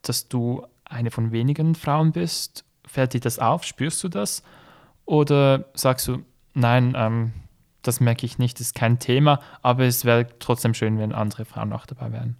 dass 0.00 0.28
du 0.28 0.66
eine 0.86 1.10
von 1.10 1.32
wenigen 1.32 1.74
Frauen 1.74 2.12
bist? 2.12 2.64
Fällt 2.86 3.12
dir 3.12 3.20
das 3.20 3.38
auf? 3.38 3.64
Spürst 3.64 4.02
du 4.02 4.08
das? 4.08 4.42
Oder 5.04 5.66
sagst 5.74 6.08
du, 6.08 6.18
nein, 6.54 6.94
ähm, 6.96 7.32
das 7.82 8.00
merke 8.00 8.26
ich 8.26 8.38
nicht, 8.38 8.60
das 8.60 8.68
ist 8.68 8.74
kein 8.74 8.98
Thema, 8.98 9.40
aber 9.60 9.84
es 9.84 10.04
wäre 10.04 10.26
trotzdem 10.38 10.74
schön, 10.74 10.98
wenn 10.98 11.12
andere 11.12 11.44
Frauen 11.44 11.72
auch 11.72 11.86
dabei 11.86 12.12
wären? 12.12 12.36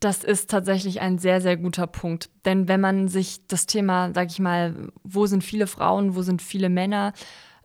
Das 0.00 0.22
ist 0.22 0.50
tatsächlich 0.50 1.00
ein 1.00 1.18
sehr, 1.18 1.40
sehr 1.40 1.56
guter 1.56 1.86
Punkt. 1.86 2.30
Denn 2.44 2.68
wenn 2.68 2.80
man 2.80 3.08
sich 3.08 3.46
das 3.48 3.66
Thema, 3.66 4.12
sag 4.14 4.30
ich 4.30 4.38
mal, 4.38 4.88
wo 5.02 5.26
sind 5.26 5.42
viele 5.42 5.66
Frauen, 5.66 6.14
wo 6.14 6.22
sind 6.22 6.42
viele 6.42 6.68
Männer, 6.68 7.12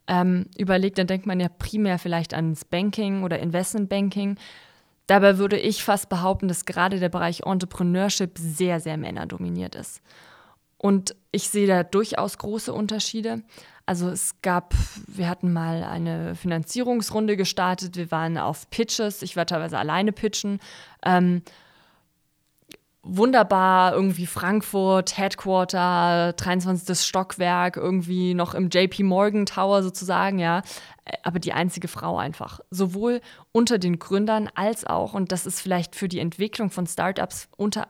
ähm, 0.08 0.48
überlegt, 0.58 0.98
dann 0.98 1.08
denkt 1.08 1.26
man 1.26 1.40
ja 1.40 1.50
primär 1.50 2.00
vielleicht 2.00 2.34
ans 2.34 2.66
Banking 2.66 3.24
oder 3.24 3.40
Investmentbanking. 3.40 4.38
Dabei 5.08 5.38
würde 5.38 5.60
ich 5.60 5.84
fast 5.84 6.10
behaupten, 6.10 6.48
dass 6.48 6.66
gerade 6.66 7.00
der 7.00 7.10
Bereich 7.10 7.42
Entrepreneurship 7.46 8.38
sehr, 8.38 8.80
sehr 8.80 8.98
männerdominiert 8.98 9.76
ist. 9.76 10.02
Und 10.78 11.16
ich 11.32 11.50
sehe 11.50 11.68
da 11.68 11.84
durchaus 11.84 12.38
große 12.38 12.74
Unterschiede. 12.74 13.44
Also 13.92 14.08
es 14.08 14.42
gab, 14.42 14.74
wir 15.06 15.28
hatten 15.28 15.52
mal 15.52 15.84
eine 15.84 16.34
Finanzierungsrunde 16.36 17.36
gestartet, 17.36 17.98
wir 17.98 18.10
waren 18.10 18.38
auf 18.38 18.70
Pitches, 18.70 19.22
ich 19.22 19.36
war 19.36 19.46
teilweise 19.46 19.78
alleine 19.78 20.14
pitchen. 20.14 20.62
Ähm, 21.04 21.42
wunderbar, 23.04 23.92
irgendwie 23.92 24.28
Frankfurt, 24.28 25.18
Headquarter, 25.18 26.32
23. 26.38 26.98
Stockwerk, 27.06 27.76
irgendwie 27.76 28.34
noch 28.34 28.54
im 28.54 28.70
JP 28.70 29.04
Morgan 29.04 29.46
Tower 29.46 29.84
sozusagen, 29.84 30.40
ja. 30.40 30.62
Aber 31.24 31.40
die 31.40 31.52
einzige 31.52 31.90
Frau 31.90 32.18
einfach. 32.18 32.62
Sowohl 32.70 33.20
unter 33.52 33.78
den 33.78 34.00
Gründern 34.00 34.50
als 34.56 34.88
auch, 34.88 35.14
und 35.14 35.34
das 35.34 35.46
ist 35.46 35.60
vielleicht 35.60 35.98
für 35.98 36.08
die 36.08 36.20
Entwicklung 36.20 36.70
von 36.70 36.88
Startups 36.88 37.50
unter 37.58 37.90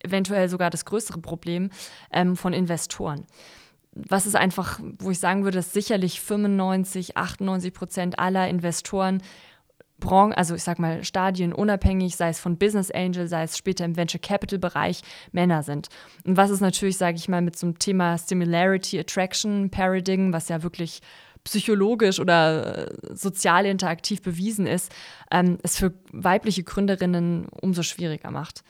eventuell 0.00 0.50
sogar 0.50 0.68
das 0.68 0.84
größere 0.84 1.20
Problem 1.20 1.70
ähm, 2.12 2.36
von 2.36 2.52
Investoren 2.52 3.24
was 4.08 4.26
ist 4.26 4.36
einfach, 4.36 4.80
wo 4.98 5.10
ich 5.10 5.18
sagen 5.18 5.44
würde, 5.44 5.58
dass 5.58 5.72
sicherlich 5.72 6.20
95, 6.20 7.16
98 7.16 7.74
Prozent 7.74 8.18
aller 8.18 8.48
Investoren 8.48 9.22
also 10.06 10.54
ich 10.54 10.62
sag 10.62 10.78
mal 10.78 11.02
Stadien 11.02 11.52
unabhängig, 11.52 12.14
sei 12.14 12.28
es 12.28 12.38
von 12.38 12.56
Business 12.56 12.90
Angel, 12.90 13.26
sei 13.26 13.42
es 13.42 13.58
später 13.58 13.84
im 13.84 13.96
Venture 13.96 14.20
Capital 14.20 14.60
Bereich, 14.60 15.02
Männer 15.32 15.64
sind. 15.64 15.88
Und 16.24 16.36
was 16.36 16.50
ist 16.50 16.60
natürlich, 16.60 16.96
sage 16.96 17.16
ich 17.16 17.28
mal, 17.28 17.42
mit 17.42 17.58
so 17.58 17.66
einem 17.66 17.80
Thema 17.80 18.16
Similarity 18.16 18.98
Attraction 19.00 19.70
Paradigm, 19.70 20.32
was 20.32 20.48
ja 20.48 20.62
wirklich 20.62 21.00
psychologisch 21.42 22.20
oder 22.20 22.88
äh, 22.88 22.94
sozial 23.12 23.66
interaktiv 23.66 24.22
bewiesen 24.22 24.66
ist, 24.66 24.92
ähm, 25.32 25.58
es 25.62 25.76
für 25.76 25.92
weibliche 26.12 26.62
Gründerinnen 26.62 27.48
umso 27.60 27.82
schwieriger 27.82 28.30
macht 28.30 28.62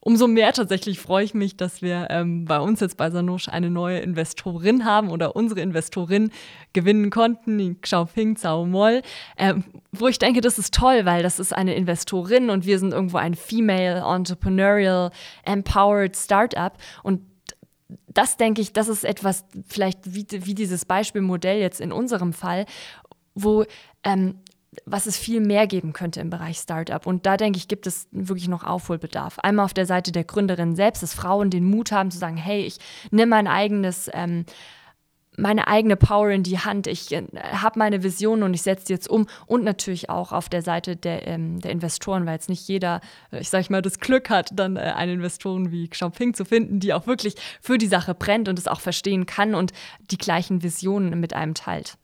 umso 0.00 0.28
mehr 0.28 0.52
tatsächlich 0.52 1.00
freue 1.00 1.24
ich 1.24 1.34
mich, 1.34 1.56
dass 1.56 1.82
wir 1.82 2.06
ähm, 2.10 2.44
bei 2.44 2.58
uns 2.60 2.80
jetzt 2.80 2.96
bei 2.96 3.10
Sanosch 3.10 3.48
eine 3.48 3.70
neue 3.70 3.98
Investorin 3.98 4.84
haben 4.84 5.10
oder 5.10 5.34
unsere 5.36 5.60
Investorin 5.60 6.30
gewinnen 6.72 7.10
konnten, 7.10 7.58
die 7.58 7.74
Xiaoping 7.74 8.36
Zhao 8.36 8.64
Moll, 8.64 9.02
ähm, 9.36 9.64
wo 9.92 10.08
ich 10.08 10.18
denke, 10.18 10.40
das 10.40 10.58
ist 10.58 10.74
toll, 10.74 11.04
weil 11.04 11.22
das 11.22 11.38
ist 11.38 11.52
eine 11.52 11.74
Investorin 11.74 12.50
und 12.50 12.64
wir 12.64 12.78
sind 12.78 12.92
irgendwo 12.92 13.16
ein 13.16 13.34
Female 13.34 14.04
Entrepreneurial 14.06 15.10
Empowered 15.44 16.16
Startup. 16.16 16.72
Und 17.02 17.22
das 18.08 18.36
denke 18.36 18.60
ich, 18.60 18.72
das 18.72 18.88
ist 18.88 19.04
etwas, 19.04 19.44
vielleicht 19.66 20.14
wie, 20.14 20.26
wie 20.30 20.54
dieses 20.54 20.84
Beispielmodell 20.84 21.58
jetzt 21.58 21.80
in 21.80 21.92
unserem 21.92 22.32
Fall, 22.32 22.66
wo 23.34 23.64
ähm, 24.04 24.36
was 24.84 25.06
es 25.06 25.16
viel 25.16 25.40
mehr 25.40 25.66
geben 25.66 25.92
könnte 25.92 26.20
im 26.20 26.30
Bereich 26.30 26.58
Startup. 26.58 27.06
Und 27.06 27.26
da 27.26 27.36
denke 27.36 27.58
ich, 27.58 27.68
gibt 27.68 27.86
es 27.86 28.06
wirklich 28.10 28.48
noch 28.48 28.64
Aufholbedarf. 28.64 29.38
Einmal 29.38 29.64
auf 29.64 29.74
der 29.74 29.86
Seite 29.86 30.12
der 30.12 30.24
Gründerin 30.24 30.76
selbst, 30.76 31.02
dass 31.02 31.14
Frauen 31.14 31.50
den 31.50 31.64
Mut 31.64 31.90
haben 31.92 32.10
zu 32.10 32.18
sagen, 32.18 32.36
hey, 32.36 32.62
ich 32.62 32.78
nehme 33.10 33.30
mein 33.30 33.46
eigenes 33.46 34.10
ähm, 34.12 34.44
meine 35.38 35.68
eigene 35.68 35.96
Power 35.96 36.30
in 36.30 36.42
die 36.42 36.58
Hand. 36.58 36.86
Ich 36.86 37.12
äh, 37.12 37.22
habe 37.36 37.78
meine 37.78 38.02
Vision 38.02 38.42
und 38.42 38.52
ich 38.54 38.62
setze 38.62 38.86
die 38.86 38.92
jetzt 38.92 39.08
um. 39.08 39.26
Und 39.46 39.64
natürlich 39.64 40.10
auch 40.10 40.32
auf 40.32 40.48
der 40.48 40.62
Seite 40.62 40.96
der, 40.96 41.26
ähm, 41.26 41.60
der 41.60 41.70
Investoren, 41.70 42.26
weil 42.26 42.34
jetzt 42.34 42.48
nicht 42.48 42.66
jeder, 42.68 43.00
äh, 43.30 43.40
ich 43.40 43.48
sage 43.48 43.66
mal, 43.70 43.80
das 43.80 44.00
Glück 44.00 44.30
hat, 44.30 44.50
dann 44.52 44.76
äh, 44.76 44.80
einen 44.80 45.14
Investoren 45.14 45.70
wie 45.70 45.88
Xiaoping 45.88 46.34
zu 46.34 46.44
finden, 46.44 46.80
die 46.80 46.92
auch 46.92 47.06
wirklich 47.06 47.36
für 47.60 47.78
die 47.78 47.86
Sache 47.86 48.14
brennt 48.14 48.48
und 48.48 48.58
es 48.58 48.66
auch 48.66 48.80
verstehen 48.80 49.26
kann 49.26 49.54
und 49.54 49.72
die 50.10 50.18
gleichen 50.18 50.62
Visionen 50.62 51.18
mit 51.20 51.32
einem 51.34 51.54
teilt. 51.54 51.96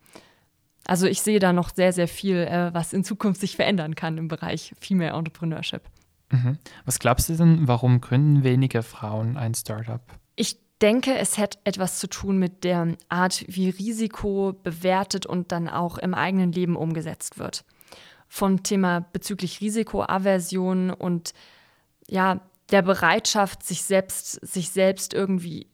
Also 0.87 1.07
ich 1.07 1.23
sehe 1.23 1.39
da 1.39 1.53
noch 1.53 1.75
sehr, 1.75 1.93
sehr 1.93 2.09
viel, 2.09 2.37
äh, 2.37 2.73
was 2.75 2.93
in 2.93 3.05
Zukunft 3.05 3.41
sich 3.41 3.57
verändern 3.57 3.95
kann 3.95 4.19
im 4.19 4.29
Bereich 4.29 4.75
Female 4.79 5.17
Entrepreneurship. 5.17 5.83
Mhm. 6.31 6.59
Was 6.85 6.99
glaubst 6.99 7.29
du 7.29 7.35
denn, 7.35 7.67
warum 7.69 8.01
gründen 8.01 8.45
weniger 8.45 8.83
Frauen 8.83 9.37
ein 9.37 9.55
Startup? 9.55 10.03
Ich 10.37 10.59
denke, 10.81 11.17
es 11.17 11.39
hat 11.39 11.59
etwas 11.65 11.99
zu 11.99 12.09
tun 12.09 12.39
mit 12.39 12.65
der 12.65 12.97
Art, 13.09 13.45
wie 13.49 13.71
Risiko 13.71 14.53
bewertet 14.63 15.27
und 15.27 15.53
dann 15.53 15.69
auch 15.69 15.99
im 15.99 16.15
eigenen 16.15 16.53
Leben 16.53 16.77
umgesetzt 16.77 17.39
wird. 17.39 17.65
Vom 18.29 18.63
Thema 18.63 19.01
bezüglich 19.01 19.61
Risikoaversion 19.61 20.91
und 20.91 21.33
ja, 22.09 22.41
der 22.71 22.83
Bereitschaft, 22.83 23.63
sich 23.63 23.83
selbst, 23.85 24.33
sich 24.47 24.71
selbst 24.71 25.15
irgendwie, 25.15 25.69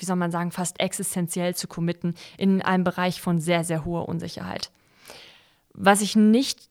wie 0.00 0.06
soll 0.06 0.16
man 0.16 0.30
sagen, 0.30 0.50
fast 0.50 0.80
existenziell 0.80 1.54
zu 1.54 1.68
committen 1.68 2.14
in 2.38 2.62
einem 2.62 2.84
Bereich 2.84 3.20
von 3.20 3.38
sehr, 3.38 3.64
sehr 3.64 3.84
hoher 3.84 4.08
Unsicherheit. 4.08 4.70
Was 5.72 6.00
ich 6.00 6.16
nicht 6.16 6.68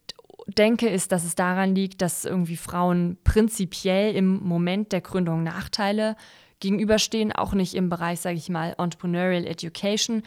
denke, 0.47 0.89
ist, 0.89 1.11
dass 1.11 1.23
es 1.23 1.35
daran 1.35 1.75
liegt, 1.75 2.01
dass 2.01 2.25
irgendwie 2.25 2.57
Frauen 2.57 3.17
prinzipiell 3.23 4.15
im 4.15 4.43
Moment 4.43 4.91
der 4.91 5.01
Gründung 5.01 5.43
Nachteile 5.43 6.15
gegenüberstehen, 6.59 7.31
auch 7.31 7.53
nicht 7.53 7.75
im 7.75 7.89
Bereich, 7.89 8.19
sage 8.19 8.37
ich 8.37 8.49
mal, 8.49 8.75
Entrepreneurial 8.77 9.45
Education. 9.45 10.23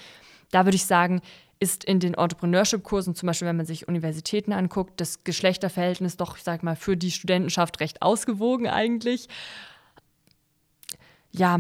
Da 0.50 0.64
würde 0.64 0.76
ich 0.76 0.86
sagen, 0.86 1.20
ist 1.60 1.84
in 1.84 2.00
den 2.00 2.14
Entrepreneurship-Kursen, 2.14 3.14
zum 3.14 3.28
Beispiel 3.28 3.46
wenn 3.46 3.56
man 3.56 3.66
sich 3.66 3.86
Universitäten 3.86 4.52
anguckt, 4.52 5.00
das 5.00 5.22
Geschlechterverhältnis 5.24 6.16
doch, 6.16 6.36
ich 6.36 6.42
sage 6.42 6.64
mal, 6.64 6.76
für 6.76 6.96
die 6.96 7.10
Studentenschaft 7.10 7.80
recht 7.80 8.02
ausgewogen 8.02 8.66
eigentlich. 8.66 9.28
Ja, 11.30 11.58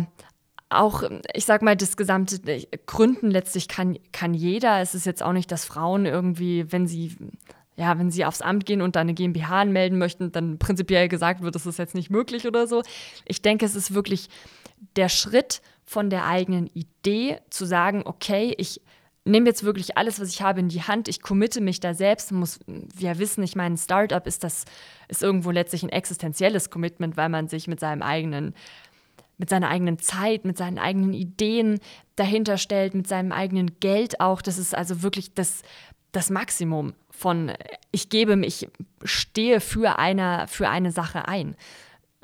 auch, 0.72 1.02
ich 1.34 1.44
sag 1.44 1.62
mal, 1.62 1.76
das 1.76 1.96
gesamte 1.96 2.40
Gründen 2.86 3.30
letztlich 3.30 3.68
kann, 3.68 3.98
kann 4.12 4.34
jeder. 4.34 4.80
Es 4.80 4.94
ist 4.94 5.06
jetzt 5.06 5.22
auch 5.22 5.32
nicht, 5.32 5.50
dass 5.52 5.64
Frauen 5.64 6.06
irgendwie, 6.06 6.70
wenn 6.70 6.86
sie 6.86 7.16
ja, 7.74 7.98
wenn 7.98 8.10
sie 8.10 8.26
aufs 8.26 8.42
Amt 8.42 8.66
gehen 8.66 8.82
und 8.82 8.96
dann 8.96 9.06
eine 9.06 9.14
GmbH 9.14 9.62
anmelden 9.62 9.98
möchten, 9.98 10.30
dann 10.30 10.58
prinzipiell 10.58 11.08
gesagt 11.08 11.42
wird, 11.42 11.54
das 11.54 11.64
ist 11.66 11.78
jetzt 11.78 11.94
nicht 11.94 12.10
möglich 12.10 12.46
oder 12.46 12.66
so. 12.66 12.82
Ich 13.24 13.40
denke, 13.40 13.64
es 13.64 13.74
ist 13.74 13.94
wirklich 13.94 14.28
der 14.96 15.08
Schritt 15.08 15.62
von 15.84 16.10
der 16.10 16.26
eigenen 16.26 16.68
Idee 16.74 17.38
zu 17.50 17.64
sagen, 17.64 18.02
okay, 18.04 18.54
ich 18.58 18.82
nehme 19.24 19.46
jetzt 19.46 19.64
wirklich 19.64 19.96
alles, 19.96 20.20
was 20.20 20.28
ich 20.30 20.42
habe, 20.42 20.60
in 20.60 20.68
die 20.68 20.82
Hand, 20.82 21.08
ich 21.08 21.22
committe 21.22 21.60
mich 21.60 21.80
da 21.80 21.94
selbst, 21.94 22.32
muss 22.32 22.58
wir 22.66 23.18
wissen, 23.18 23.42
ich 23.42 23.54
meine, 23.54 23.74
ein 23.74 23.78
Startup 23.78 24.26
ist 24.26 24.42
das 24.42 24.64
ist 25.08 25.22
irgendwo 25.22 25.50
letztlich 25.50 25.82
ein 25.82 25.90
existenzielles 25.90 26.70
Commitment, 26.70 27.16
weil 27.16 27.28
man 27.28 27.48
sich 27.48 27.68
mit 27.68 27.78
seinem 27.80 28.02
eigenen 28.02 28.54
mit 29.42 29.50
seiner 29.50 29.70
eigenen 29.70 29.98
Zeit, 29.98 30.44
mit 30.44 30.56
seinen 30.56 30.78
eigenen 30.78 31.14
Ideen 31.14 31.80
dahinter 32.14 32.58
stellt, 32.58 32.94
mit 32.94 33.08
seinem 33.08 33.32
eigenen 33.32 33.80
Geld 33.80 34.20
auch. 34.20 34.40
Das 34.40 34.56
ist 34.56 34.72
also 34.72 35.02
wirklich 35.02 35.34
das, 35.34 35.62
das 36.12 36.30
Maximum 36.30 36.94
von 37.10 37.50
ich 37.90 38.08
gebe 38.08 38.36
mich, 38.36 38.68
stehe 39.02 39.58
für 39.58 39.98
eine, 39.98 40.46
für 40.46 40.68
eine 40.68 40.92
Sache 40.92 41.26
ein 41.26 41.56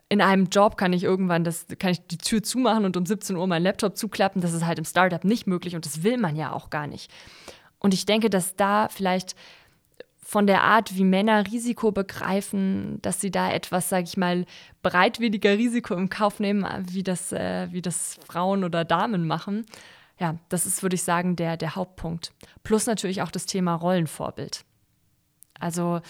in 0.09 0.21
einem 0.23 0.47
Job 0.47 0.77
kann 0.77 0.93
ich 0.93 1.05
irgendwann 1.05 1.45
das, 1.45 1.67
kann 1.79 1.91
ich 1.91 2.07
die 2.07 2.19
Tür 2.19 2.43
zumachen 2.43 2.85
und 2.85 2.97
um 2.97 3.05
17 3.05 3.37
Uhr 3.37 3.47
meinen 3.47 3.65
Laptop 3.65 3.97
zuklappen. 3.97 4.41
Das 4.41 4.55
ist 4.55 4.65
halt 4.65 4.79
im 4.79 4.87
Startup 4.87 5.23
nicht 5.23 5.47
möglich 5.47 5.75
und 5.75 5.85
das 5.85 6.03
will 6.03 6.17
man 6.17 6.35
ja 6.35 6.53
auch 6.53 6.71
gar 6.71 6.87
nicht. 6.87 7.11
Und 7.79 7.93
ich 7.93 8.07
denke, 8.07 8.31
dass 8.31 8.57
da 8.57 8.89
vielleicht 8.89 9.37
von 10.29 10.47
der 10.47 10.63
Art, 10.63 10.95
wie 10.95 11.05
Männer 11.05 11.47
Risiko 11.47 11.91
begreifen, 11.91 13.01
dass 13.01 13.19
sie 13.19 13.31
da 13.31 13.51
etwas, 13.51 13.89
sage 13.89 14.05
ich 14.05 14.19
mal, 14.19 14.45
bereitwilliger 14.83 15.57
Risiko 15.57 15.95
im 15.95 16.11
Kauf 16.11 16.39
nehmen, 16.39 16.67
wie 16.91 17.03
das, 17.03 17.33
äh, 17.33 17.69
wie 17.71 17.81
das 17.81 18.19
Frauen 18.27 18.63
oder 18.63 18.85
Damen 18.85 19.27
machen. 19.27 19.65
Ja, 20.19 20.35
das 20.51 20.67
ist, 20.67 20.83
würde 20.83 20.97
ich 20.97 21.03
sagen, 21.03 21.35
der, 21.35 21.57
der 21.57 21.77
Hauptpunkt. 21.77 22.35
Plus 22.63 22.85
natürlich 22.85 23.23
auch 23.23 23.31
das 23.31 23.47
Thema 23.47 23.75
Rollenvorbild. 23.75 24.67
Also 25.59 26.03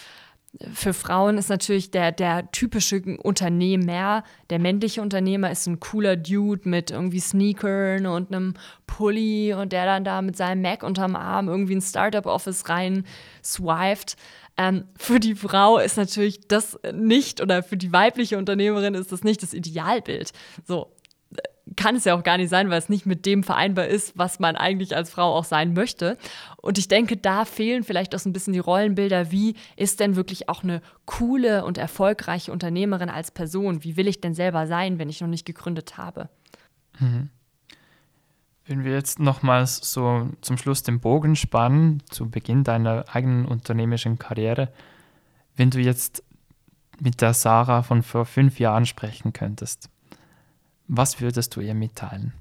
für 0.75 0.92
Frauen 0.92 1.38
ist 1.38 1.51
natürlich 1.51 1.90
der, 1.90 2.11
der 2.11 2.51
typische 2.51 3.01
Unternehmer, 3.23 4.25
der 4.51 4.59
männliche 4.59 5.03
Unternehmer 5.03 5.51
ist 5.51 5.66
ein 5.66 5.79
cooler 5.79 6.16
Dude 6.16 6.68
mit 6.68 6.90
irgendwie 6.90 7.21
Sneakern 7.21 8.07
und 8.07 8.33
einem 8.33 8.55
Pulli 8.87 9.55
und 9.55 9.73
der 9.73 9.87
dann 9.87 10.05
da 10.05 10.21
mit 10.21 10.37
seinem 10.37 10.62
Mac 10.62 10.83
unterm 10.83 11.14
Arm 11.14 11.49
irgendwie 11.49 11.77
ein 11.77 11.83
Startup-Office 11.83 12.68
rein 12.68 13.05
swiped. 13.44 14.16
Ähm, 14.57 14.85
für 14.99 15.21
die 15.21 15.37
Frau 15.37 15.79
ist 15.79 15.97
natürlich 15.97 16.40
das 16.49 16.79
nicht 16.92 17.40
oder 17.40 17.62
für 17.62 17.77
die 17.77 17.92
weibliche 17.92 18.37
Unternehmerin 18.37 18.94
ist 18.94 19.12
das 19.12 19.23
nicht 19.23 19.42
das 19.44 19.55
Idealbild. 19.55 20.33
So, 20.66 20.90
kann 21.77 21.97
es 21.97 22.05
ja 22.05 22.15
auch 22.15 22.23
gar 22.23 22.37
nicht 22.37 22.49
sein, 22.49 22.71
weil 22.71 22.79
es 22.79 22.89
nicht 22.89 23.07
mit 23.07 23.27
dem 23.27 23.43
vereinbar 23.43 23.87
ist, 23.87 24.17
was 24.17 24.39
man 24.39 24.57
eigentlich 24.57 24.97
als 24.97 25.11
Frau 25.11 25.35
auch 25.35 25.45
sein 25.45 25.75
möchte. 25.75 26.17
Und 26.57 26.79
ich 26.79 26.89
denke, 26.89 27.17
da 27.17 27.45
fehlen 27.45 27.85
vielleicht 27.85 28.15
auch 28.15 28.19
so 28.19 28.29
ein 28.29 28.33
bisschen 28.33 28.53
die 28.53 28.59
Rollenbilder. 28.59 29.31
Wie 29.31 29.55
ist 29.77 30.01
denn 30.01 30.17
wirklich 30.17 30.49
auch 30.49 30.63
eine 30.63 30.81
coole 31.05 31.65
und 31.65 31.79
erfolgreiche 31.79 32.53
Unternehmerin 32.53 33.11
als 33.11 33.31
Person? 33.31 33.85
Wie 33.85 33.97
will 33.97 34.09
ich 34.09 34.21
denn 34.21 34.35
selber 34.35 34.67
sein, 34.67 34.99
wenn 34.99 35.09
ich 35.09 35.21
noch 35.21 35.29
nicht 35.29 35.47
gegründet 35.47 35.97
habe? 35.97 36.29
Mhm. 36.99 37.31
Wenn 38.67 38.85
wir 38.85 38.93
jetzt 38.93 39.19
nochmals 39.19 39.93
so 39.93 40.29
zum 40.43 40.59
Schluss 40.59 40.83
den 40.83 41.01
Bogen 41.01 41.37
spannen, 41.37 42.03
zu 42.11 42.29
Beginn 42.29 42.65
deiner 42.65 43.07
eigenen 43.11 43.47
unternehmerischen 43.47 44.19
Karriere, 44.19 44.71
wenn 45.57 45.71
du 45.71 45.81
jetzt 45.81 46.23
mit 47.01 47.21
der 47.21 47.33
Sarah 47.33 47.83
von 47.83 48.03
vor 48.03 48.27
fünf 48.27 48.59
Jahren 48.59 48.85
sprechen 48.85 49.33
könntest, 49.33 49.89
was 50.88 51.20
würdest 51.20 51.55
du 51.55 51.61
ihr 51.61 51.74
mitteilen? 51.74 52.33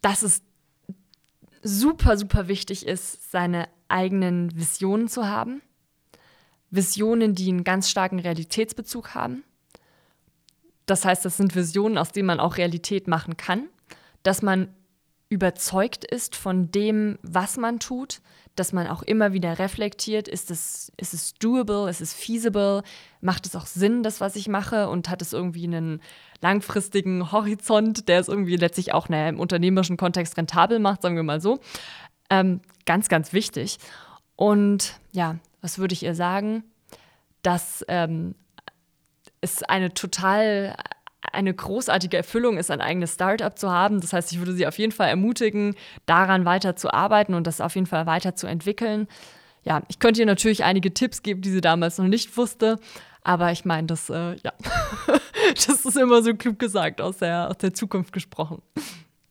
Dass 0.00 0.22
es 0.22 0.42
super, 1.62 2.16
super 2.16 2.48
wichtig 2.48 2.86
ist, 2.86 3.30
seine 3.30 3.68
eigenen 3.88 4.56
Visionen 4.56 5.08
zu 5.08 5.26
haben. 5.26 5.62
Visionen, 6.70 7.34
die 7.34 7.48
einen 7.48 7.64
ganz 7.64 7.90
starken 7.90 8.18
Realitätsbezug 8.18 9.14
haben. 9.14 9.44
Das 10.86 11.04
heißt, 11.04 11.24
das 11.24 11.36
sind 11.36 11.54
Visionen, 11.54 11.98
aus 11.98 12.12
denen 12.12 12.26
man 12.26 12.40
auch 12.40 12.56
Realität 12.56 13.06
machen 13.06 13.36
kann. 13.36 13.68
Dass 14.22 14.42
man 14.42 14.74
überzeugt 15.28 16.04
ist 16.04 16.36
von 16.36 16.70
dem, 16.70 17.18
was 17.22 17.56
man 17.56 17.78
tut, 17.78 18.20
dass 18.56 18.72
man 18.72 18.86
auch 18.86 19.02
immer 19.02 19.32
wieder 19.32 19.58
reflektiert, 19.58 20.28
ist 20.28 20.50
es, 20.50 20.92
ist 20.96 21.14
es 21.14 21.34
doable, 21.34 21.88
ist 21.88 22.00
es 22.00 22.12
feasible, 22.12 22.82
macht 23.20 23.46
es 23.46 23.56
auch 23.56 23.66
Sinn, 23.66 24.02
das, 24.02 24.20
was 24.20 24.36
ich 24.36 24.48
mache 24.48 24.88
und 24.88 25.08
hat 25.08 25.22
es 25.22 25.32
irgendwie 25.32 25.64
einen 25.64 26.02
langfristigen 26.40 27.32
Horizont, 27.32 28.08
der 28.08 28.20
es 28.20 28.28
irgendwie 28.28 28.56
letztlich 28.56 28.92
auch 28.92 29.08
naja, 29.08 29.28
im 29.28 29.40
unternehmerischen 29.40 29.96
Kontext 29.96 30.36
rentabel 30.36 30.78
macht, 30.78 31.02
sagen 31.02 31.16
wir 31.16 31.22
mal 31.22 31.40
so. 31.40 31.60
Ähm, 32.28 32.60
ganz, 32.84 33.08
ganz 33.08 33.32
wichtig. 33.32 33.78
Und 34.36 34.98
ja, 35.12 35.36
was 35.60 35.78
würde 35.78 35.94
ich 35.94 36.02
ihr 36.02 36.14
sagen? 36.14 36.64
Dass 37.42 37.84
ähm, 37.88 38.34
es 39.40 39.62
eine 39.62 39.94
total 39.94 40.76
eine 41.30 41.54
großartige 41.54 42.16
Erfüllung 42.16 42.56
ist, 42.56 42.70
ein 42.70 42.80
eigenes 42.80 43.14
Startup 43.14 43.56
zu 43.56 43.70
haben. 43.70 44.00
Das 44.00 44.12
heißt, 44.12 44.32
ich 44.32 44.38
würde 44.38 44.52
sie 44.52 44.66
auf 44.66 44.78
jeden 44.78 44.92
Fall 44.92 45.08
ermutigen, 45.08 45.74
daran 46.06 46.44
weiter 46.44 46.74
zu 46.74 46.92
arbeiten 46.92 47.34
und 47.34 47.46
das 47.46 47.60
auf 47.60 47.74
jeden 47.74 47.86
Fall 47.86 48.06
weiter 48.06 48.34
zu 48.34 48.46
entwickeln. 48.46 49.06
Ja, 49.62 49.82
ich 49.88 50.00
könnte 50.00 50.20
ihr 50.20 50.26
natürlich 50.26 50.64
einige 50.64 50.92
Tipps 50.92 51.22
geben, 51.22 51.40
die 51.42 51.50
sie 51.50 51.60
damals 51.60 51.98
noch 51.98 52.08
nicht 52.08 52.36
wusste. 52.36 52.78
Aber 53.22 53.52
ich 53.52 53.64
meine, 53.64 53.86
das, 53.86 54.10
äh, 54.10 54.36
ja, 54.42 54.52
das 55.54 55.84
ist 55.84 55.96
immer 55.96 56.22
so 56.22 56.34
klug 56.34 56.58
gesagt, 56.58 57.00
aus 57.00 57.18
der, 57.18 57.48
aus 57.48 57.58
der 57.58 57.72
Zukunft 57.72 58.12
gesprochen. 58.12 58.60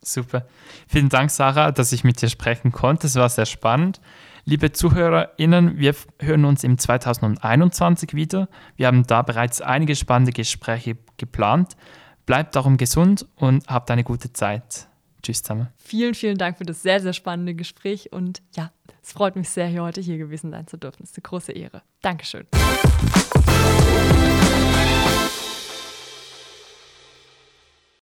Super. 0.01 0.47
Vielen 0.87 1.09
Dank, 1.09 1.29
Sarah, 1.29 1.71
dass 1.71 1.91
ich 1.91 2.03
mit 2.03 2.21
dir 2.21 2.29
sprechen 2.29 2.71
konnte. 2.71 3.07
Es 3.07 3.15
war 3.15 3.29
sehr 3.29 3.45
spannend. 3.45 3.99
Liebe 4.43 4.71
ZuhörerInnen, 4.71 5.77
wir 5.77 5.93
hören 6.19 6.45
uns 6.45 6.63
im 6.63 6.77
2021 6.77 8.15
wieder. 8.15 8.49
Wir 8.75 8.87
haben 8.87 9.05
da 9.05 9.21
bereits 9.21 9.61
einige 9.61 9.95
spannende 9.95 10.31
Gespräche 10.31 10.97
geplant. 11.17 11.75
Bleibt 12.25 12.55
darum 12.55 12.77
gesund 12.77 13.27
und 13.35 13.67
habt 13.67 13.91
eine 13.91 14.03
gute 14.03 14.33
Zeit. 14.33 14.87
Tschüss 15.21 15.43
zusammen. 15.43 15.67
Vielen, 15.77 16.15
vielen 16.15 16.37
Dank 16.37 16.57
für 16.57 16.63
das 16.63 16.81
sehr, 16.81 16.99
sehr 16.99 17.13
spannende 17.13 17.53
Gespräch 17.53 18.11
und 18.11 18.41
ja, 18.55 18.71
es 19.03 19.11
freut 19.11 19.35
mich 19.35 19.49
sehr, 19.49 19.67
hier 19.67 19.83
heute 19.83 20.01
hier 20.01 20.17
gewesen 20.17 20.49
sein 20.49 20.65
zu 20.65 20.77
dürfen. 20.77 21.03
Es 21.03 21.11
ist 21.11 21.17
eine 21.17 21.23
große 21.23 21.51
Ehre. 21.51 21.83
Dankeschön. 22.01 22.47